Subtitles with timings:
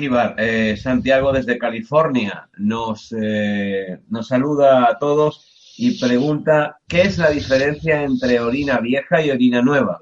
[0.00, 7.30] Eh, Santiago desde California nos, eh, nos saluda a todos y pregunta ¿qué es la
[7.30, 10.00] diferencia entre orina vieja y orina nueva?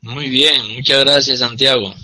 [0.00, 1.94] Muy bien, muchas gracias Santiago.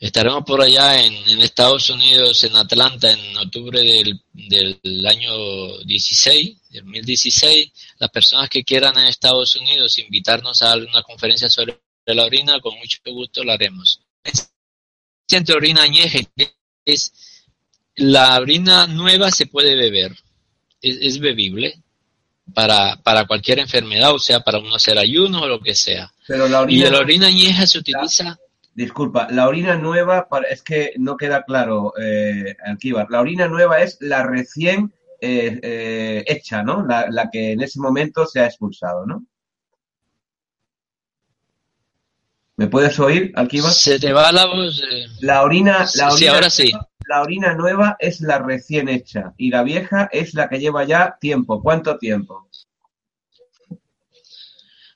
[0.00, 7.72] Estaremos por allá en, Estados Unidos, en Atlanta, en octubre del, del año 16, 2016.
[7.98, 11.78] Las personas que quieran en Estados Unidos invitarnos a una conferencia sobre
[12.14, 14.00] la orina, con mucho gusto la haremos.
[15.30, 16.18] Entre orina añeja
[16.84, 17.12] es
[17.96, 20.12] la orina nueva se puede beber,
[20.82, 21.82] es, es bebible
[22.54, 26.12] para, para cualquier enfermedad, o sea, para uno hacer ayunos o lo que sea.
[26.28, 28.38] Pero la orina, Y la orina añeja se utiliza,
[28.74, 33.08] disculpa, la orina nueva para- es que no queda claro, eh, Alquíbar.
[33.10, 36.86] La orina nueva es la recién eh, eh, hecha, ¿no?
[36.86, 39.24] La, la que en ese momento se ha expulsado, ¿no?
[42.56, 43.72] ¿Me puedes oír, Alquíbar?
[43.72, 44.80] se te va la voz.
[44.90, 46.72] eh, La orina, la sí, orina, ahora sí.
[47.06, 51.16] la orina nueva es la recién hecha y la vieja es la que lleva ya
[51.20, 51.62] tiempo.
[51.62, 52.48] ¿Cuánto tiempo?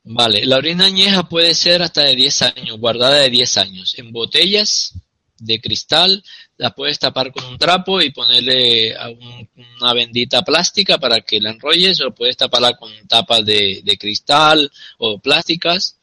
[0.03, 4.11] Vale, la orina añeja puede ser hasta de 10 años, guardada de 10 años, en
[4.13, 4.95] botellas
[5.39, 6.23] de cristal,
[6.57, 9.49] la puedes tapar con un trapo y ponerle a un-
[9.81, 14.71] una bendita plástica para que la enrolles o puedes taparla con tapas de, de cristal
[14.99, 15.97] o plásticas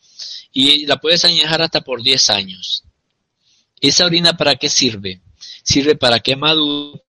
[0.52, 2.84] y la puedes añejar hasta por 10 años.
[3.80, 5.22] ¿Esa orina para qué sirve?
[5.64, 7.02] Sirve para quemaduras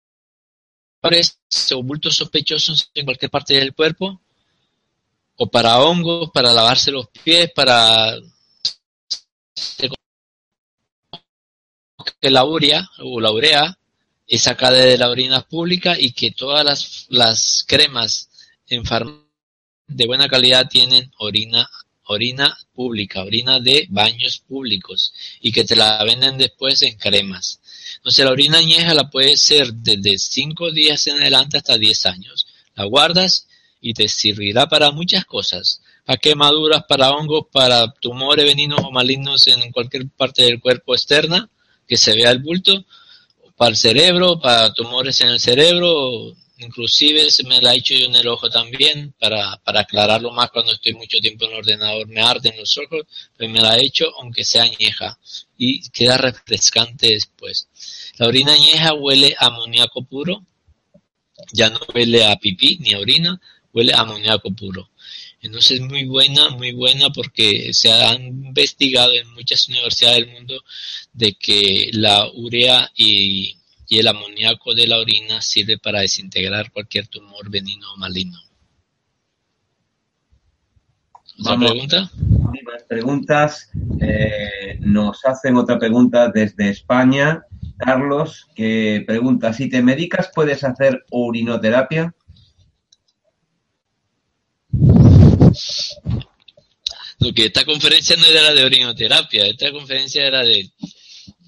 [1.73, 4.19] o bultos sospechosos en cualquier parte del cuerpo
[5.37, 8.17] o para hongos, para lavarse los pies, para
[12.19, 13.77] que la urea o la urea
[14.25, 18.29] es sacada de la orina pública y que todas las, las cremas
[18.67, 19.27] en farmacia
[19.87, 21.69] de buena calidad tienen orina
[22.07, 27.59] orina pública, orina de baños públicos y que te la venden después en cremas.
[27.97, 32.47] Entonces la orina añeja la puede ser desde 5 días en adelante hasta 10 años.
[32.75, 33.47] La guardas
[33.81, 39.47] y te servirá para muchas cosas, para quemaduras, para hongos, para tumores benignos o malignos
[39.47, 41.49] en cualquier parte del cuerpo externa,
[41.87, 42.85] que se vea el bulto,
[43.55, 48.05] para el cerebro, para tumores en el cerebro, inclusive se me la he hecho yo
[48.07, 52.07] en el ojo también, para, para aclararlo más cuando estoy mucho tiempo en el ordenador,
[52.07, 53.05] me arden los ojos,
[53.37, 55.17] pues me la he hecho aunque sea añeja
[55.57, 57.67] y queda refrescante después.
[58.17, 60.43] La orina añeja huele a amoníaco puro,
[61.53, 63.39] ya no huele a pipí ni a orina,
[63.73, 64.89] huele a amoníaco puro.
[65.41, 70.63] Entonces muy buena, muy buena porque se ha investigado en muchas universidades del mundo
[71.13, 73.55] de que la urea y,
[73.87, 78.37] y el amoníaco de la orina sirve para desintegrar cualquier tumor benigno o maligno.
[81.39, 81.71] ¿Otra Vamos.
[81.71, 82.11] pregunta?
[82.63, 83.69] Más preguntas.
[84.01, 87.43] Eh, nos hacen otra pregunta desde España.
[87.77, 92.13] Carlos, que pregunta, si te medicas, ¿puedes hacer urinoterapia?
[97.19, 100.69] Lo que esta conferencia no era de orinoterapia, esta conferencia era de,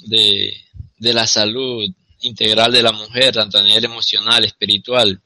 [0.08, 0.54] de,
[0.98, 5.22] de la salud integral de la mujer, tanto a nivel emocional, espiritual.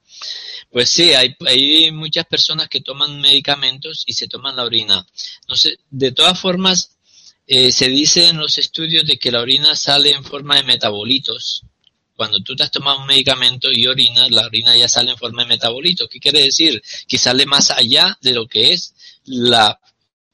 [0.72, 5.06] Pues sí, hay, hay muchas personas que toman medicamentos y se toman la orina.
[5.48, 5.56] No
[5.92, 6.98] de todas formas,
[7.46, 11.64] eh, se dice en los estudios de que la orina sale en forma de metabolitos.
[12.16, 15.44] Cuando tú te has tomado un medicamento y orinas, la orina ya sale en forma
[15.44, 16.08] de metabolitos.
[16.10, 16.82] ¿Qué quiere decir?
[17.08, 18.96] Que sale más allá de lo que es
[19.26, 19.80] la,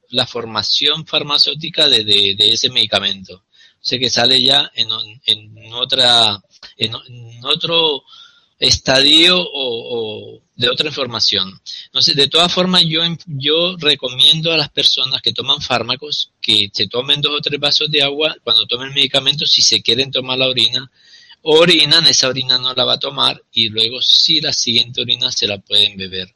[0.09, 3.43] la formación farmacéutica de, de, de ese medicamento.
[3.81, 4.89] O sea que sale ya en,
[5.25, 6.41] en otra,
[6.77, 6.93] en,
[7.43, 8.03] otro
[8.59, 11.59] estadio o, de otra información.
[11.85, 16.87] Entonces, de todas formas, yo, yo recomiendo a las personas que toman fármacos que se
[16.87, 20.49] tomen dos o tres vasos de agua cuando tomen medicamentos, si se quieren tomar la
[20.49, 20.91] orina,
[21.43, 25.47] orinan, esa orina no la va a tomar y luego si la siguiente orina se
[25.47, 26.33] la pueden beber.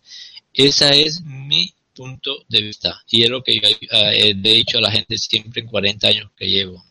[0.54, 3.62] Esa es mi punto de vista y es lo que yo
[3.92, 6.84] he dicho a la gente siempre en 40 años que llevo.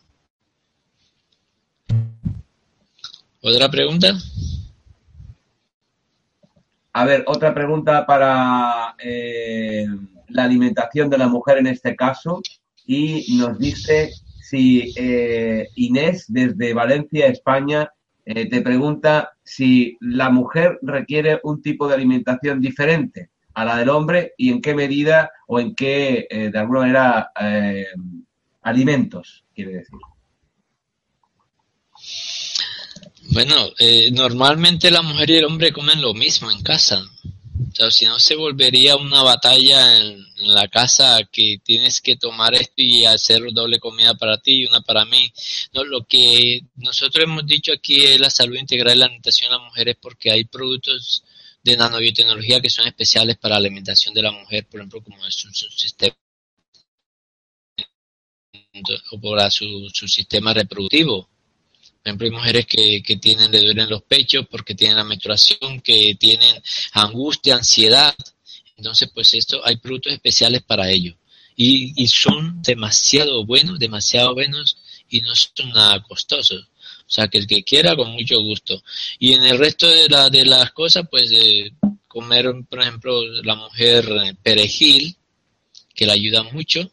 [3.45, 4.13] ¿Otra pregunta?
[6.93, 9.85] A ver, otra pregunta para eh,
[10.29, 12.41] la alimentación de la mujer en este caso.
[12.85, 14.11] Y nos dice
[14.41, 17.91] si eh, Inés, desde Valencia, España,
[18.25, 23.89] eh, te pregunta si la mujer requiere un tipo de alimentación diferente a la del
[23.89, 27.31] hombre y en qué medida o en qué, de alguna manera,
[28.61, 29.99] alimentos, quiere decir.
[33.29, 37.03] Bueno, eh, normalmente la mujer y el hombre comen lo mismo en casa.
[37.71, 42.53] O sea, si no se volvería una batalla en, la casa que tienes que tomar
[42.53, 45.31] esto y hacer doble comida para ti y una para mí.
[45.73, 49.57] No, lo que nosotros hemos dicho aquí es la salud integral y la alimentación de
[49.57, 51.23] las mujeres porque hay productos
[51.63, 55.33] de nanobiotecnología que son especiales para la alimentación de la mujer, por ejemplo, como es
[55.35, 56.15] su, sistema
[59.11, 61.29] o para su sistema reproductivo
[62.03, 65.79] por ejemplo, hay mujeres que, que tienen, le duelen los pechos porque tienen la menstruación,
[65.79, 66.61] que tienen
[66.91, 68.13] angustia, ansiedad.
[68.75, 71.15] Entonces, pues esto, hay productos especiales para ello.
[71.55, 74.77] Y, y son demasiado buenos, demasiado buenos
[75.09, 76.67] y no son nada costosos.
[77.07, 78.83] O sea, que el que quiera, con mucho gusto.
[79.17, 81.31] Y en el resto de, la, de las cosas, pues
[82.09, 85.15] comer, por ejemplo, la mujer perejil,
[85.95, 86.91] que le ayuda mucho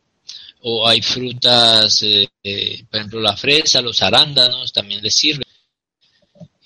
[0.63, 5.45] o hay frutas, eh, eh, por ejemplo la fresa, los arándanos también les sirve.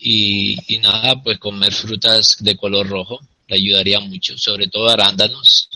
[0.07, 5.71] Y, nada, pues comer frutas de color rojo le ayudaría mucho, sobre todo arándanos.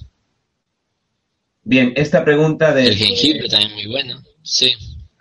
[1.64, 2.88] Bien, esta pregunta de...
[2.88, 4.74] El jengibre también muy bueno, sí.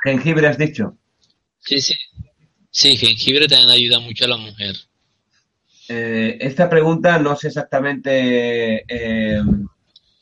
[0.04, 0.98] ¿Jengibre has dicho?
[1.60, 1.94] Sí, sí.
[2.70, 4.76] Sí, jengibre también ayuda mucho a la mujer.
[5.88, 8.84] Eh, esta pregunta no sé exactamente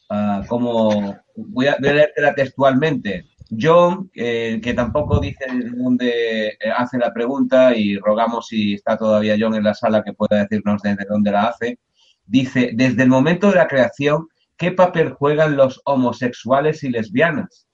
[0.10, 3.28] uh, cómo, voy a, leértela textualmente.
[3.50, 5.46] John, eh, que tampoco dice
[5.76, 10.14] dónde eh, hace la pregunta y rogamos si está todavía John en la sala que
[10.14, 11.80] pueda decirnos desde dónde la hace,
[12.26, 14.28] dice, desde el momento de la creación,
[14.58, 17.68] ¿qué papel juegan los homosexuales y lesbianas?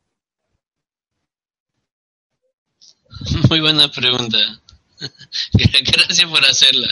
[3.49, 4.37] Muy buena pregunta.
[5.53, 6.87] Gracias por hacerla.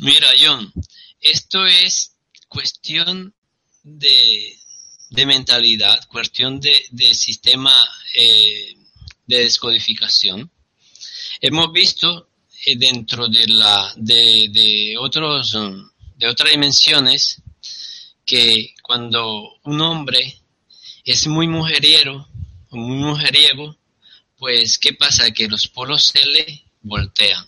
[0.00, 0.72] Mira, John,
[1.20, 2.16] esto es
[2.48, 3.34] cuestión
[3.82, 4.58] de,
[5.12, 7.74] de mentalidad, cuestión de, de sistema
[8.14, 8.74] eh,
[9.26, 10.50] de descodificación.
[11.40, 12.30] Hemos visto
[12.64, 15.52] eh, dentro de, la, de, de, otros,
[16.16, 17.42] de otras dimensiones
[18.24, 20.40] que cuando un hombre
[21.04, 22.26] es muy mujeriero
[22.70, 23.76] o muy mujeriego,
[24.38, 25.30] pues ¿qué pasa?
[25.30, 27.46] Que los polos se le voltean.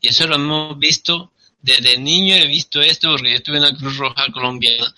[0.00, 3.76] Y eso lo hemos visto desde niño, he visto esto porque yo estuve en la
[3.76, 4.92] Cruz Roja colombiana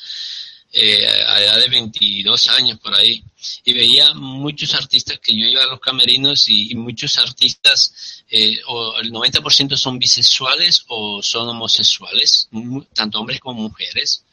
[0.73, 3.23] eh, a edad de 22 años por ahí,
[3.65, 8.61] y veía muchos artistas que yo iba a los camerinos y, muchos artistas, eh,
[9.01, 12.49] el 90% son bisexuales o son homosexuales,
[12.95, 14.25] tanto hombres como mujeres.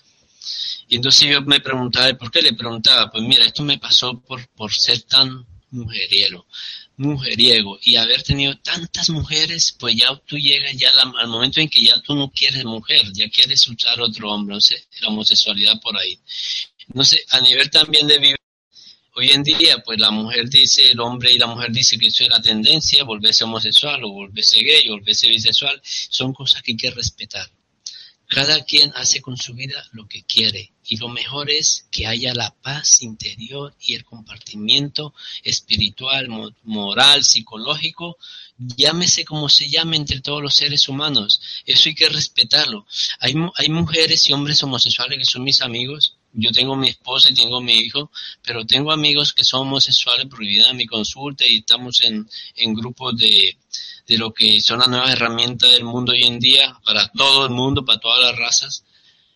[0.88, 3.12] Y entonces yo me preguntaba, ¿por qué le preguntaba?
[3.12, 6.46] Pues mira, esto me pasó por, por ser tan mujeriero
[6.98, 11.82] mujeriego y haber tenido tantas mujeres, pues ya tú llegas ya al momento en que
[11.84, 15.98] ya tú no quieres mujer, ya quieres usar otro hombre, no sé, la homosexualidad por
[15.98, 16.20] ahí.
[16.94, 18.38] No sé, a nivel también de vivir,
[19.14, 22.24] hoy en día, pues la mujer dice, el hombre y la mujer dice que eso
[22.24, 26.78] es la tendencia, volverse homosexual o volverse gay o volverse bisexual, son cosas que hay
[26.78, 27.50] que respetar.
[28.28, 32.34] Cada quien hace con su vida lo que quiere y lo mejor es que haya
[32.34, 36.30] la paz interior y el compartimiento espiritual,
[36.64, 38.18] moral, psicológico,
[38.58, 41.42] llámese como se llame entre todos los seres humanos.
[41.66, 42.86] Eso hay que respetarlo.
[43.20, 46.16] Hay, hay mujeres y hombres homosexuales que son mis amigos.
[46.34, 48.12] Yo tengo mi esposa y tengo mi hijo,
[48.44, 53.18] pero tengo amigos que son homosexuales prohibidas en mi consulta y estamos en, en grupos
[53.18, 53.58] de,
[54.08, 57.52] de lo que son las nuevas herramientas del mundo hoy en día para todo el
[57.52, 58.84] mundo, para todas las razas.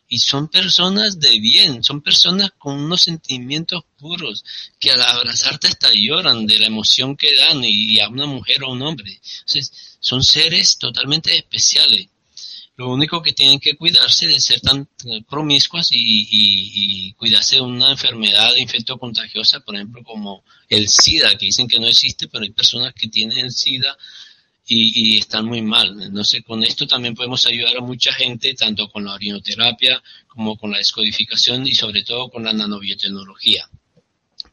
[0.07, 4.43] Y son personas de bien, son personas con unos sentimientos puros
[4.79, 8.67] que al abrazarte hasta lloran de la emoción que dan y a una mujer o
[8.67, 9.21] a un hombre.
[9.39, 12.07] Entonces, son seres totalmente especiales.
[12.75, 14.89] Lo único que tienen que cuidarse de ser tan
[15.29, 21.45] promiscuas y, y, cuidarse de una enfermedad infecto contagiosa, por ejemplo, como el SIDA, que
[21.45, 23.95] dicen que no existe, pero hay personas que tienen el SIDA
[24.73, 26.01] y, están muy mal.
[26.01, 30.71] Entonces, con esto también podemos ayudar a mucha gente, tanto con la orinoterapia como con
[30.71, 33.69] la descodificación y sobre todo con la nanobiotecnología.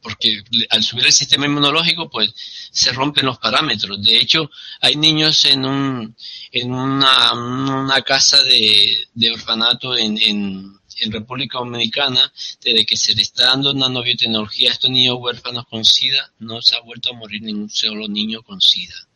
[0.01, 2.33] Porque al subir el sistema inmunológico, pues
[2.71, 4.01] se rompen los parámetros.
[4.03, 4.49] De hecho,
[4.81, 6.15] hay niños en, un,
[6.51, 13.15] en una, una casa de, de orfanato en, en, en República Dominicana, desde que se
[13.15, 17.17] le está dando nanobiotecnología a estos niños huérfanos con SIDA, no se ha vuelto a
[17.17, 19.08] morir ningún solo niño con SIDA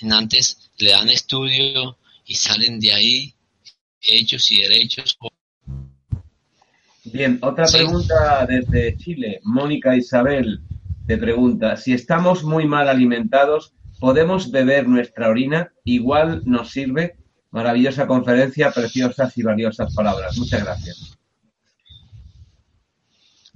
[0.00, 3.34] En antes le dan estudio y salen de ahí
[4.00, 5.18] hechos y derechos.
[7.04, 9.40] Bien, otra pregunta desde Chile.
[9.42, 10.60] Mónica Isabel
[11.06, 15.72] te pregunta, si estamos muy mal alimentados, ¿podemos beber nuestra orina?
[15.84, 17.16] Igual nos sirve.
[17.50, 20.38] Maravillosa conferencia, preciosas y valiosas palabras.
[20.38, 21.19] Muchas gracias.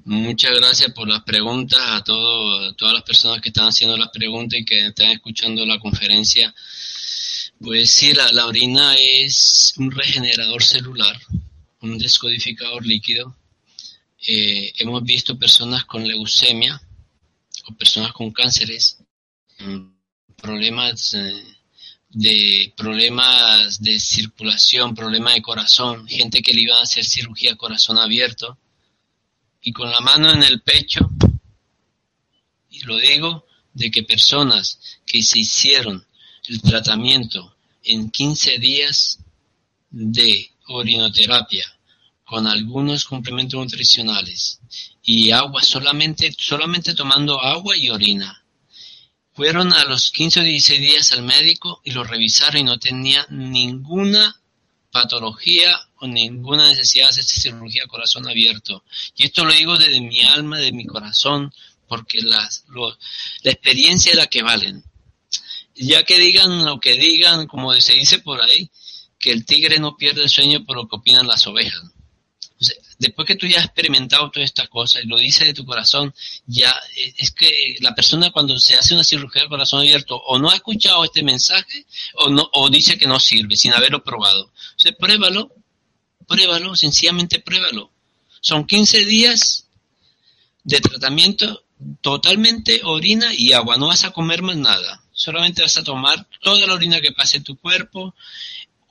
[0.06, 4.61] Muchas gracias por las preguntas a, todo, todas las personas que están haciendo las preguntas
[4.61, 6.54] y que están escuchando la conferencia.
[7.58, 11.18] Pues sí, la, orina es un regenerador celular,
[11.80, 13.34] un descodificador líquido.
[14.26, 16.78] Eh, hemos visto personas con leucemia
[17.66, 18.99] o personas con cánceres,
[19.58, 19.87] mm,
[20.37, 21.44] problemas eh,
[22.11, 27.96] de problemas de circulación, problemas de corazón, gente que le iba a hacer cirugía corazón
[27.96, 28.58] abierto
[29.64, 31.11] y con la mano en el pecho,
[32.71, 36.06] y lo digo, de que personas que se hicieron
[36.49, 39.18] el tratamiento en 15 días
[39.90, 41.64] de orinoterapia
[42.25, 44.61] con algunos complementos nutricionales
[45.02, 48.44] y agua solamente, solamente tomando agua y orina.
[49.33, 53.26] Fueron a los 15 o 16 días al médico y lo revisaron y no tenía
[53.30, 54.40] ninguna
[54.95, 58.85] patología o ninguna necesidad de hacer cirugía corazón abierto.
[59.17, 61.53] Y esto lo digo desde mi alma, de mi corazón,
[61.89, 62.65] porque las,
[63.43, 64.85] la experiencia es la que valen.
[65.75, 68.71] Ya que digan lo que digan, como se dice por ahí,
[69.19, 71.83] que el tigre no pierde el sueño por lo que opinan las ovejas
[72.99, 76.15] después que tú ya has experimentado todas estas cosas y lo dices de tu corazón,
[76.47, 80.39] ya eh, es que la persona cuando se hace una cirugía de corazón abierto o
[80.39, 84.51] no ha escuchado este mensaje o no o dice que no sirve sin haberlo probado.
[84.76, 85.52] O sea, pruébalo,
[86.26, 87.90] pruébalo, sencillamente pruébalo.
[88.40, 89.66] Son 15 días
[90.64, 91.64] de tratamiento
[92.00, 95.02] totalmente orina y agua, no vas a comer más nada.
[95.12, 98.14] Solamente vas a tomar toda la orina que pase en tu cuerpo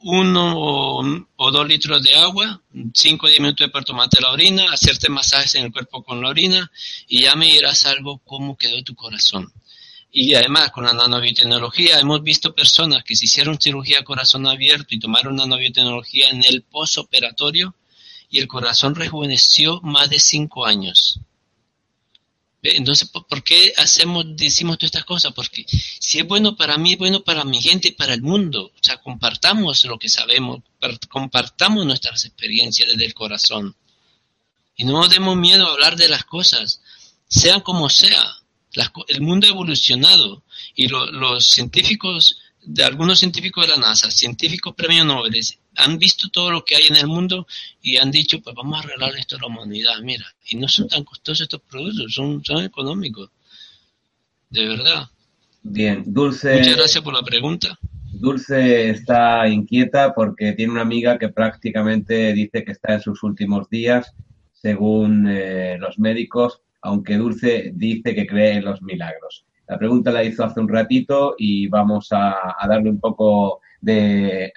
[0.04, 2.62] uno o, dos litros de agua,
[2.94, 6.30] cinco o diez minutos para tomarte la orina, hacerte masajes en el cuerpo con la
[6.30, 6.70] orina
[7.08, 9.52] y ya me dirás algo cómo quedó tu corazón.
[10.16, 15.00] Y además con la nanobiotecnología hemos visto personas que se hicieron cirugía corazón abierto y
[15.00, 17.74] tomaron nanobiotecnología en el posoperatorio
[18.30, 21.20] y el corazón rejuveneció más de cinco años.
[22.62, 25.34] Entonces, ¿por qué hacemos, decimos todas estas cosas?
[25.34, 28.66] Porque si es bueno para mí, es bueno para mi gente y para el mundo.
[28.68, 30.62] O sea, compartamos lo que sabemos,
[31.10, 33.76] compartamos nuestras experiencias desde el corazón.
[34.76, 36.82] Y no nos demos miedo a hablar de las cosas,
[37.28, 38.43] sean como sea.
[39.08, 40.44] El mundo ha evolucionado
[40.76, 45.34] y los científicos, de algunos científicos de la NASA, científicos premios Nobel,
[45.76, 47.48] han visto todo lo que hay en el mundo
[47.82, 50.88] y han dicho, pues vamos a arreglar esto a la humanidad, mira, y no son
[50.88, 53.30] tan costosos estos productos, son, son económicos,
[54.50, 55.10] de verdad.
[55.64, 56.58] Bien, Dulce.
[56.58, 57.80] Muchas gracias por la pregunta.
[58.12, 63.70] Dulce está inquieta porque tiene una amiga que prácticamente dice que está en sus últimos
[63.70, 64.14] días,
[64.54, 69.46] según eh, los médicos, aunque Dulce dice que cree en los milagros.
[69.68, 74.54] La pregunta la hizo hace un ratito y vamos a darle un poco de,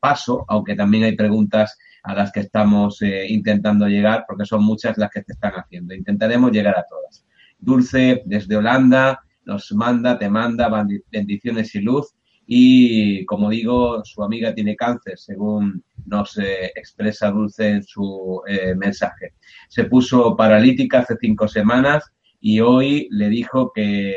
[0.00, 4.98] paso, aunque también hay preguntas a las que estamos eh, intentando llegar, porque son muchas
[4.98, 5.94] las que te están haciendo.
[5.94, 7.24] Intentaremos llegar a todas.
[7.58, 10.68] Dulce, desde Holanda, nos manda, te manda
[11.10, 12.14] bendiciones y luz.
[12.50, 18.74] Y como digo, su amiga tiene cáncer, según nos eh, expresa Dulce en su eh,
[18.74, 19.34] mensaje.
[19.68, 24.14] Se puso paralítica hace cinco semanas y hoy le dijo que,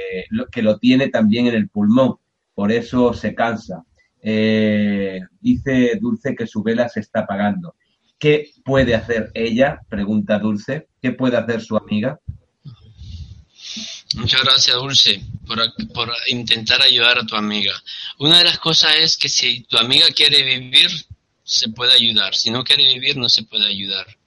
[0.50, 2.16] que lo tiene también en el pulmón,
[2.56, 3.84] por eso se cansa.
[4.22, 7.76] Eh, dice Dulce que su vela se está apagando.
[8.18, 9.82] ¿Qué puede hacer ella?
[9.90, 10.88] Pregunta Dulce.
[11.02, 12.18] ¿Qué puede hacer su amiga?
[14.16, 17.82] Muchas gracias, Dulce, por, por, intentar ayudar a tu amiga.
[18.20, 20.90] Una de las cosas es que si tu amiga quiere vivir,
[21.44, 22.36] se puede ayudar.
[22.36, 24.18] Si no quiere vivir, no se puede ayudar.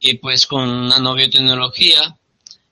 [0.00, 2.16] Y pues con nanobiotecnología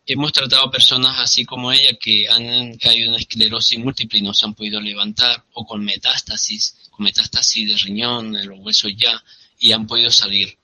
[0.07, 4.47] hemos tratado personas así como ella que han caído en esclerosis múltiple y no se
[4.47, 9.23] han podido levantar, o con metástasis, con metástasis de riñón, en los huesos ya,
[9.59, 10.57] y han podido salir.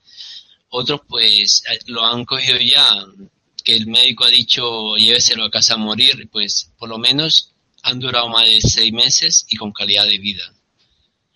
[0.69, 3.05] Otros pues eh, lo han cogido ya,
[3.67, 7.51] que el médico ha dicho lléveselo a casa a morir, pues por lo menos
[7.83, 10.53] han durado más de seis meses y con calidad de vida.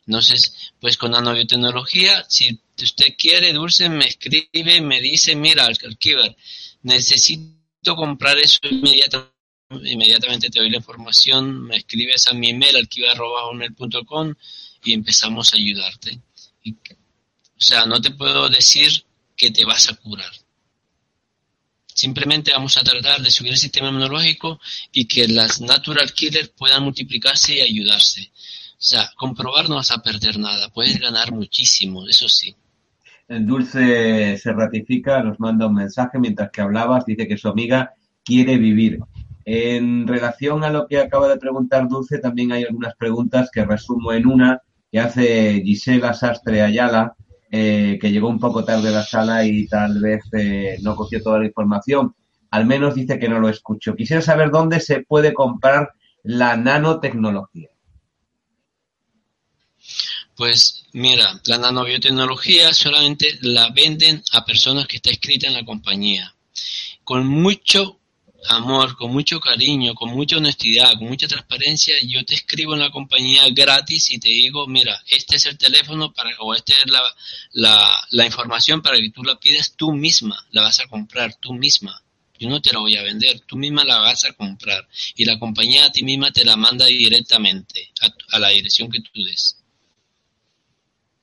[0.07, 6.37] Entonces, pues con nanobiotecnología, si usted quiere, Dulce, me escribe, me dice, mira, Alquiver,
[6.83, 9.35] necesito comprar eso inmediatamente,
[9.83, 14.33] inmediatamente te doy la información, me escribes a mi email alquiva.com
[14.85, 16.21] y empezamos a ayudarte.
[16.65, 19.03] o sea, no te puedo decir
[19.35, 20.31] que te vas a curar.
[21.93, 24.59] Simplemente vamos a tratar de subir el sistema inmunológico
[24.91, 28.31] y que las natural killers puedan multiplicarse y ayudarse.
[28.73, 32.55] O sea, comprobar no vas a perder nada, puedes ganar muchísimo, eso sí.
[33.27, 37.93] El Dulce se ratifica, nos manda un mensaje mientras que hablabas, dice que su amiga
[38.23, 38.99] quiere vivir.
[39.45, 44.13] En relación a lo que acaba de preguntar Dulce, también hay algunas preguntas que resumo
[44.13, 47.15] en una que hace Gisela Sastre Ayala,
[47.53, 51.21] eh, que llegó un poco tarde a la sala y tal vez eh, no cogió
[51.21, 52.15] toda la información.
[52.49, 53.95] Al menos dice que no lo escuchó.
[53.95, 55.93] Quisiera saber dónde se puede comprar
[56.23, 57.69] la nanotecnología.
[60.35, 66.33] Pues mira, la nanobiotecnología solamente la venden a personas que está escrita en la compañía.
[67.03, 68.00] Con mucho
[68.49, 72.91] amor, con mucho cariño, con mucha honestidad, con mucha transparencia, yo te escribo en la
[72.91, 77.01] compañía gratis y te digo, mira, este es el teléfono para, o esta es la,
[77.53, 81.53] la, la información para que tú la pidas tú misma, la vas a comprar tú
[81.53, 82.01] misma.
[82.39, 85.37] Yo no te la voy a vender, tú misma la vas a comprar y la
[85.37, 89.57] compañía a ti misma te la manda directamente a, a la dirección que tú des.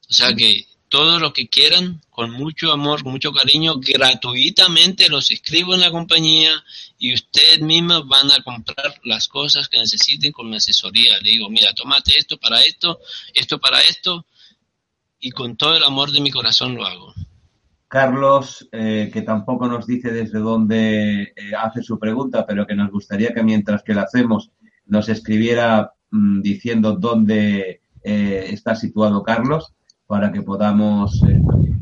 [0.09, 5.31] O sea que todo lo que quieran, con mucho amor, con mucho cariño, gratuitamente los
[5.31, 6.53] escribo en la compañía
[6.99, 11.19] y ustedes mismos van a comprar las cosas que necesiten con mi asesoría.
[11.21, 13.01] Le digo, mira, tomate esto para esto,
[13.35, 14.27] esto para esto,
[15.21, 17.15] y con todo el amor de mi corazón lo hago.
[17.89, 22.91] Carlos, eh, que tampoco nos dice desde dónde eh, hace su pregunta, pero que nos
[22.91, 24.51] gustaría que mientras que la hacemos
[24.85, 29.73] nos escribiera mmm, diciendo dónde eh, está situado Carlos
[30.09, 31.41] para que podamos eh,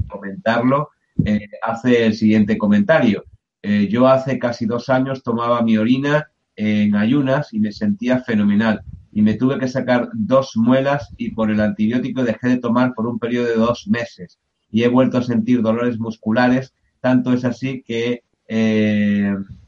[0.08, 0.90] comentarlo,
[1.24, 3.24] eh, hace el siguiente comentario.
[3.62, 8.82] Eh, yo hace casi dos años tomaba mi orina en ayunas y me sentía fenomenal.
[9.12, 13.06] Y me tuve que sacar dos muelas y por el antibiótico dejé de tomar por
[13.06, 14.40] un periodo de dos meses.
[14.72, 16.74] Y he vuelto a sentir dolores musculares.
[17.00, 18.24] Tanto es así que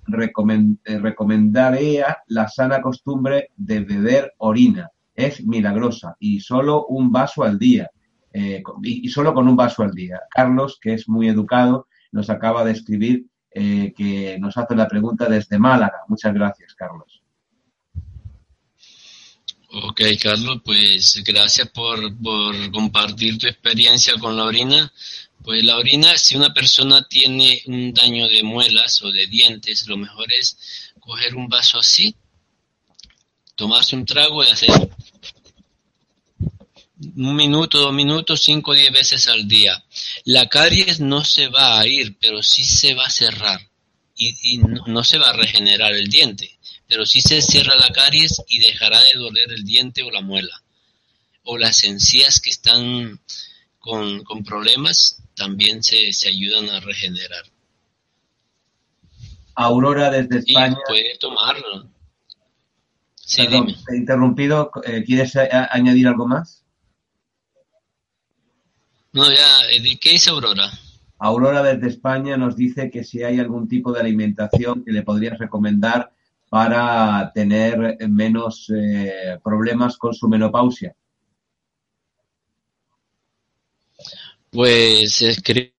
[0.05, 4.91] recomend recomendaría la sana costumbre de beber orina.
[5.15, 7.91] Es milagrosa y solo un vaso al día
[8.33, 10.21] eh, y, y, solo con un vaso al día.
[10.31, 15.29] Carlos, que es muy educado, nos acaba de escribir eh, que nos hace la pregunta
[15.29, 16.03] desde Málaga.
[16.09, 17.23] Muchas gracias, Carlos.
[19.71, 24.93] Ok, Carlos, pues gracias por, por compartir tu experiencia con la orina.
[25.43, 29.97] Pues la orina, si una persona tiene un daño de muelas o de dientes, lo
[29.97, 32.14] mejor es coger un vaso así,
[33.55, 34.71] tomarse un trago y hacer
[37.01, 39.85] un minuto, dos minutos, cinco o diez veces al día.
[40.25, 43.61] La caries no se va a ir, pero sí se va a cerrar
[44.17, 46.59] y, y no, no, se va a regenerar el diente,
[46.89, 50.63] pero sí se cierra la caries y dejará de doler el diente o la muela.
[51.45, 53.21] O las encías que están
[53.79, 57.45] con, con problemas también se, se, ayudan a regenerar.
[59.55, 60.77] Aurora desde España.
[60.79, 61.89] Y puede tomarlo.
[63.15, 63.79] Sí, Perdón, dime.
[63.87, 64.71] Te he interrumpido.
[64.85, 66.65] Eh, ¿Quieres añadir algo más?
[69.12, 70.71] No, ya, eh, ¿qué dice Aurora?
[71.18, 75.38] Aurora desde España nos dice que si hay algún tipo de alimentación que le podrías
[75.38, 76.12] recomendar
[76.49, 80.94] para tener menos eh, problemas con su menopausia.
[84.51, 85.75] Pues escríbeme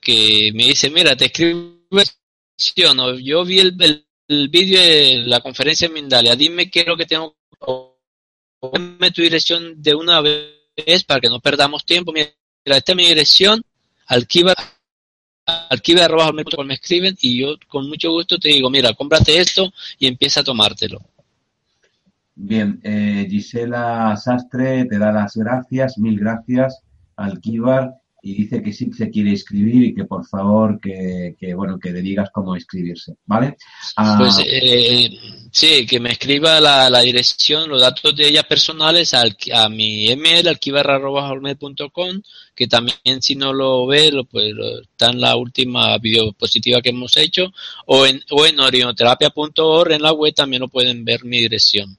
[0.00, 1.78] que me dice, mira, te escribo,
[3.20, 6.96] yo vi el, el, el vídeo de la conferencia en Mindalia, dime qué es lo
[6.96, 7.36] que tengo,
[8.60, 12.12] dame tu dirección de una vez es para que no perdamos tiempo.
[12.12, 12.30] Mira,
[12.64, 13.62] esta es mi dirección,
[14.06, 14.54] alquiva,
[15.46, 16.08] alquiva
[16.64, 20.44] me escriben y yo con mucho gusto te digo, mira, cómprate esto y empieza a
[20.44, 21.00] tomártelo.
[22.34, 26.80] Bien, eh, Gisela Sastre te da las gracias, mil gracias,
[27.16, 31.78] Alquíbar, y dice que sí se quiere inscribir y que por favor que, que bueno
[31.78, 33.56] que le digas cómo inscribirse, ¿vale?
[33.96, 35.10] Ah, pues eh,
[35.50, 40.46] sí, que me escriba la, dirección, los datos de ella personales al, a mi email
[40.46, 42.22] alquibarra.com
[42.54, 47.16] que también si no lo ve, lo, pues está en la última videopositiva que hemos
[47.16, 47.52] hecho
[47.86, 51.98] o en, o en orinoterapia.org en la web también lo pueden ver mi dirección.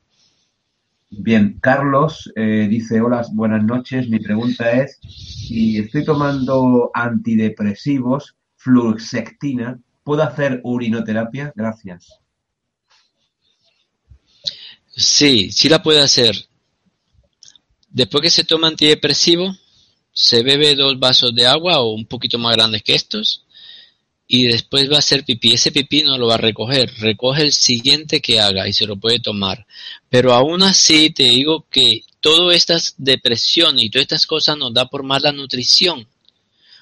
[1.20, 4.10] Bien, Carlos eh, dice, hola, buenas noches.
[4.10, 11.54] Mi pregunta es, si estoy tomando antidepresivos, fluoxectina, ¿puedo hacer urinoterapia?
[11.56, 12.20] Gracias.
[14.96, 16.36] Sí, sí la puede hacer.
[17.90, 19.56] Después que se toma antidepresivo,
[20.12, 23.46] se bebe dos vasos de agua o un poquito más grandes que estos
[24.28, 25.54] y después va a hacer pipí.
[25.54, 28.98] Ese pipí no lo va a recoger, recoge el siguiente que haga y se lo
[28.98, 29.66] puede tomar.
[30.10, 34.88] Pero aún así te digo que todas estas depresiones y todas estas cosas nos da
[34.90, 36.08] por mala nutrición.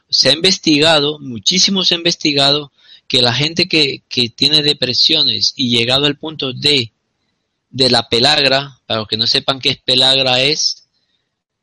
[0.10, 2.71] Se ha investigado, muchísimo se ha investigado
[3.08, 6.93] que la gente que, que tiene depresiones y llegado al punto de,
[7.69, 10.88] de la pelagra, para los que no sepan qué es pelagra, es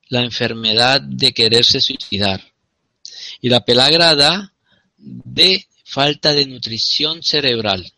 [0.08, 2.42] la enfermedad de quererse suicidar.
[3.40, 4.52] Y la pelagra da
[4.96, 7.90] de falta de nutrición cerebral.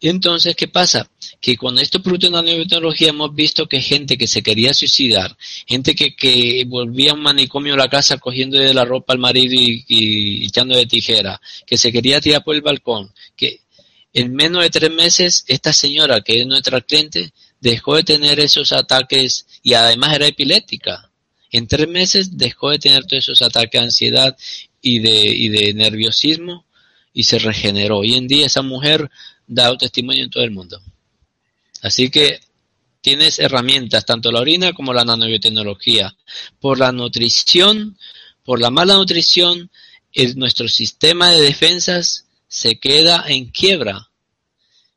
[0.00, 1.10] Entonces, ¿qué pasa?
[1.40, 5.96] Que con estos productos de nanotecnología hemos visto que gente que se quería suicidar, gente
[5.96, 9.54] que, que volvía a un manicomio a la casa cogiendo de la ropa al marido
[9.56, 13.62] y, echando de tijera, que se quería tirar por el balcón, que
[14.12, 18.70] en menos de tres meses esta señora, que es nuestra cliente, dejó de tener esos
[18.70, 21.10] ataques y además era epiléptica.
[21.50, 24.36] En tres meses dejó de tener todos esos ataques de ansiedad
[24.80, 26.66] y de, y de nerviosismo
[27.12, 27.98] y se regeneró.
[27.98, 29.10] Hoy en día esa mujer
[29.46, 30.80] da testimonio en todo el mundo.
[31.82, 32.40] Así que
[33.00, 36.16] tienes herramientas, tanto la orina como la nanobiotecnología.
[36.60, 37.98] Por la nutrición,
[38.44, 39.70] por la mala nutrición,
[40.36, 44.10] nuestro sistema de defensas se queda en quiebra.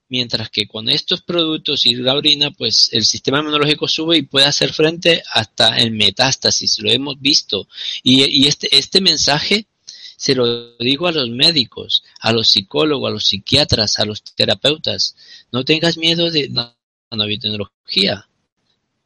[0.10, 4.46] Mientras que con estos productos y la orina, pues el sistema inmunológico sube y puede
[4.46, 7.70] hacer frente hasta el metástasis, lo hemos visto.
[8.04, 9.68] Y, y este, este mensaje
[10.22, 15.16] se lo digo a los médicos, a los psicólogos, a los psiquiatras, a los terapeutas.
[15.52, 16.78] No tengas miedo de la
[17.10, 18.30] nanotecnología.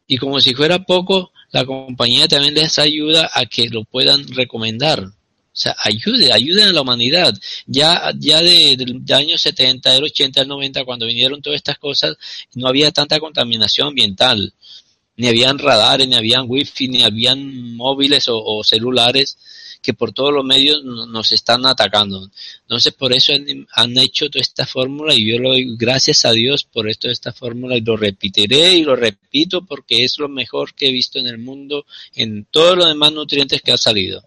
[0.07, 5.05] Y como si fuera poco, la compañía también les ayuda a que lo puedan recomendar.
[5.05, 5.13] O
[5.53, 7.33] sea, ayude, ayuden a la humanidad.
[7.65, 12.17] Ya, ya de, de, años 70, del 80, del 90, cuando vinieron todas estas cosas,
[12.55, 14.53] no había tanta contaminación ambiental.
[15.15, 19.37] Ni habían radares, ni habían wifi, ni habían móviles o celulares
[19.85, 22.27] que por todos los medios nos están atacando.
[22.61, 26.63] Entonces, por eso han, hecho toda esta fórmula y yo lo doy gracias a Dios
[26.63, 30.87] por esto esta fórmula y lo repetiré y lo repito porque es lo mejor que
[30.87, 34.23] he visto en el mundo en todos los demás nutrientes que ha salido.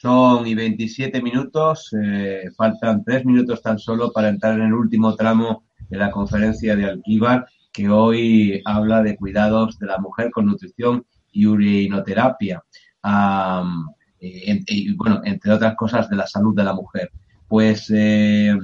[0.00, 5.14] Son y 27 minutos, eh, faltan 3 minutos tan solo para entrar en el último
[5.14, 10.46] tramo de la conferencia de Alquíbar, que hoy habla de cuidados de la mujer con
[10.46, 12.64] nutrición y urinoterapia
[14.20, 17.10] y bueno, entre otras cosas de la salud de la mujer.
[17.48, 18.54] Pues eh,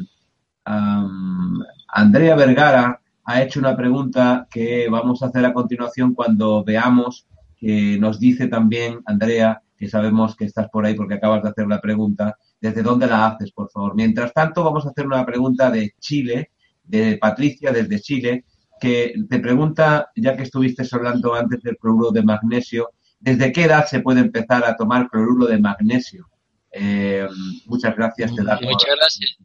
[0.64, 7.99] Andrea Vergara ha hecho una pregunta que vamos a hacer a continuación cuando veamos que
[7.99, 11.81] nos dice también Andrea, que sabemos que estás por ahí porque acabas de hacer la
[11.81, 13.95] pregunta, ¿desde dónde la haces, por favor?
[13.95, 16.51] Mientras tanto, vamos a hacer una pregunta de Chile,
[16.85, 18.45] de Patricia desde Chile,
[18.81, 22.90] que te pregunta, ya que estuviste hablando antes del cloruro de magnesio,
[23.26, 26.28] ¿Desde qué edad se puede empezar a tomar cloruro de magnesio?
[26.70, 27.26] Eh,
[27.64, 28.32] muchas gracias.
[28.32, 29.36] Te muchas gracias.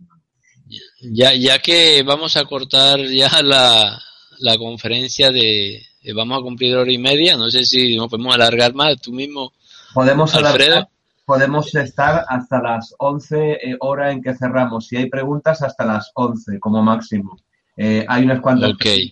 [1.02, 4.00] Ya, ya que vamos a cortar ya la,
[4.38, 5.82] la conferencia de,
[6.14, 9.52] vamos a cumplir hora y media, no sé si nos podemos alargar más, tú mismo.
[9.96, 10.88] Podemos alargar,
[11.26, 14.86] podemos estar hasta las 11 eh, hora en que cerramos.
[14.86, 17.36] Si hay preguntas, hasta las 11 como máximo.
[17.76, 18.74] Eh, hay unas cuantas.
[18.74, 19.12] Okay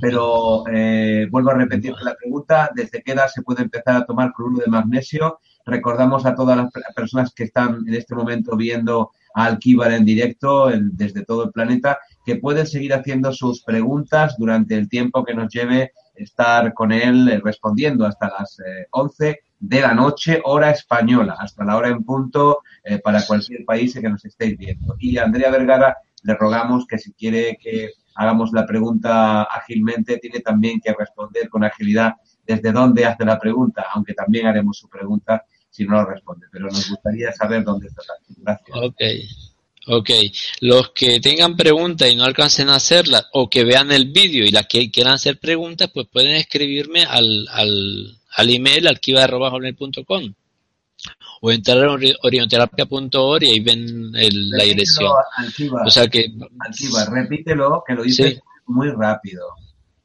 [0.00, 4.32] pero eh, vuelvo a repetir la pregunta, ¿desde qué edad se puede empezar a tomar
[4.32, 5.38] cloruro de magnesio?
[5.64, 10.70] Recordamos a todas las personas que están en este momento viendo a Alquíbar en directo
[10.74, 15.52] desde todo el planeta, que pueden seguir haciendo sus preguntas durante el tiempo que nos
[15.52, 18.58] lleve estar con él eh, respondiendo hasta las
[18.90, 22.62] 11 eh, de la noche, hora española, hasta la hora en punto
[23.04, 24.96] para cualquier país que nos estéis viendo.
[24.98, 30.80] Y Andrea Vergara, le rogamos que si quiere que hagamos la pregunta ágilmente, tiene también
[30.80, 32.14] que responder con agilidad
[32.46, 36.46] desde dónde hace la pregunta, aunque también haremos su pregunta si no lo responde.
[36.50, 38.02] Pero nos gustaría saber dónde está.
[38.36, 38.76] Gracias.
[38.76, 39.00] Ok.
[39.88, 40.10] Ok,
[40.60, 44.52] los que tengan preguntas y no alcancen a hacerlas o que vean el vídeo y
[44.52, 50.34] las que quieran hacer preguntas, pues pueden escribirme al, al, al email arquiva.com
[51.40, 55.10] o entrar a orinoterapia.org y ahí ven la dirección.
[55.84, 56.32] o sea que...
[57.10, 59.42] repítelo, que lo dices muy rápido.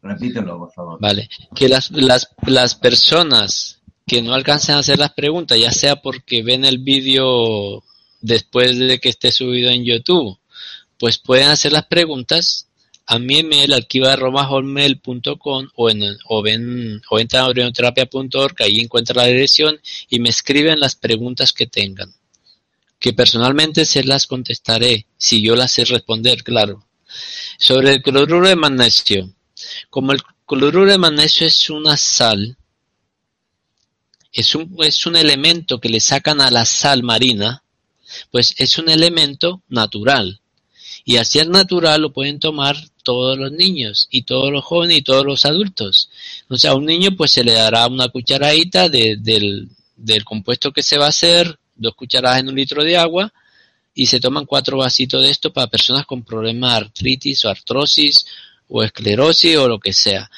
[0.02, 1.00] Repítelo, por favor.
[1.00, 1.30] Vale.
[1.56, 6.42] Que las, las, las personas que no alcancen a hacer las preguntas, ya sea porque
[6.42, 7.84] ven el vídeo
[8.22, 10.40] después de que esté subido en YouTube,
[10.98, 12.67] pues pueden hacer las preguntas
[13.08, 19.26] a mi email arquiva.hotmail.com o, en, o, ven, o entran a orinoterapia.org, ahí encuentran la
[19.32, 22.14] dirección y me escriben las preguntas que tengan.
[23.00, 26.86] Que personalmente se las contestaré, si yo las sé responder, claro.
[27.58, 29.34] Sobre el cloruro de magnesio.
[29.90, 32.58] Como el cloruro de magnesio es una sal,
[34.34, 37.64] es un, es un elemento que le sacan a la sal marina,
[38.32, 40.42] pues es un elemento natural.
[41.06, 42.76] Y así es natural lo pueden tomar
[43.08, 46.10] todos los niños y todos los jóvenes y todos los adultos.
[46.50, 50.84] O sea, a un niño pues se le dará una cucharadita del, del compuesto que
[50.84, 53.32] se va a hacer, dos cucharadas en un litro de agua
[53.96, 58.26] y se toman cuatro vasitos de esto para personas con problemas de artritis o artrosis
[58.68, 60.30] o esclerosis o lo que sea.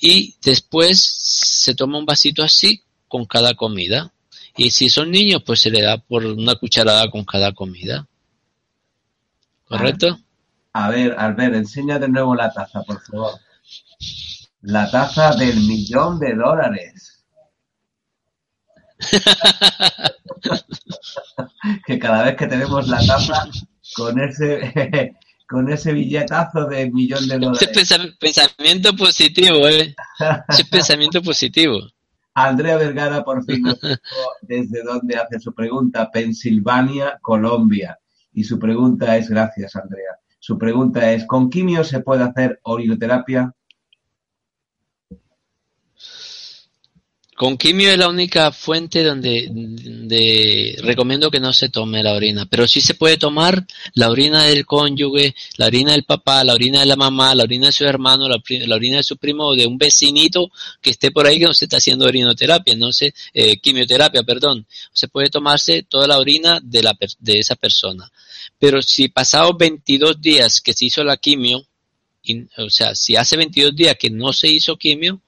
[0.00, 4.14] Y después se toma un vasito así con cada comida.
[4.56, 8.08] Y si son niños, pues se le da por una cucharada con cada comida.
[9.66, 10.23] ¿Correcto?
[10.74, 13.38] A ver, Albert, enseña de nuevo la taza, por favor.
[14.62, 17.24] La taza del millón de dólares.
[21.86, 23.48] que cada vez que tenemos la taza
[23.96, 25.16] con ese
[25.48, 27.70] con ese billetazo de millón de dólares.
[28.18, 29.94] Pensamiento positivo, ¿eh?
[30.48, 31.78] Ese pensamiento positivo.
[32.34, 33.78] Andrea Vergara por fin nos
[34.42, 37.96] desde dónde hace su pregunta, Pensilvania, Colombia.
[38.32, 43.54] Y su pregunta es, gracias Andrea, su pregunta es, ¿con quimio se puede hacer orinoterapia?
[47.34, 52.68] Con quimio es la única fuente donde recomiendo que no se tome la orina, pero
[52.68, 56.86] sí se puede tomar la orina del cónyuge, la orina del papá, la orina de
[56.86, 58.36] la mamá, la orina de su hermano, la,
[58.74, 60.50] orina de su primo o de un vecinito
[60.82, 64.66] que esté por ahí que no se está haciendo orinoterapia, no sé, eh, quimioterapia, perdón.
[64.92, 68.12] Se puede tomarse toda la orina de, la, de esa persona.
[68.58, 71.66] Pero si pasados 22 días que se hizo la quimio,
[72.58, 75.20] o sea, si hace 22 días que no se hizo quimio,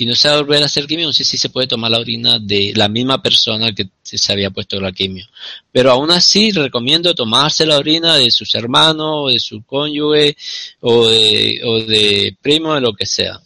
[0.00, 1.90] y no se va a volver a hacer quimio, no sé si se puede tomar
[1.90, 5.26] la orina de la misma persona que se había puesto la quimio.
[5.70, 10.38] Pero aún así recomiendo tomarse la orina de sus hermanos, de su cónyuge
[10.80, 13.40] o de, o de primo, de lo que sea.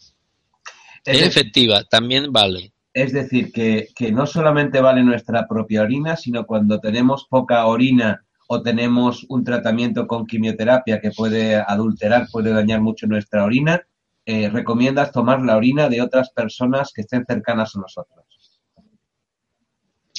[1.05, 2.71] Es, efectiva, también vale.
[2.93, 8.24] Es decir, que, que no solamente vale nuestra propia orina, sino cuando tenemos poca orina
[8.47, 13.83] o tenemos un tratamiento con quimioterapia que puede adulterar, puede dañar mucho nuestra orina,
[14.27, 18.25] eh, recomiendas tomar la orina de otras personas que estén cercanas a nosotros.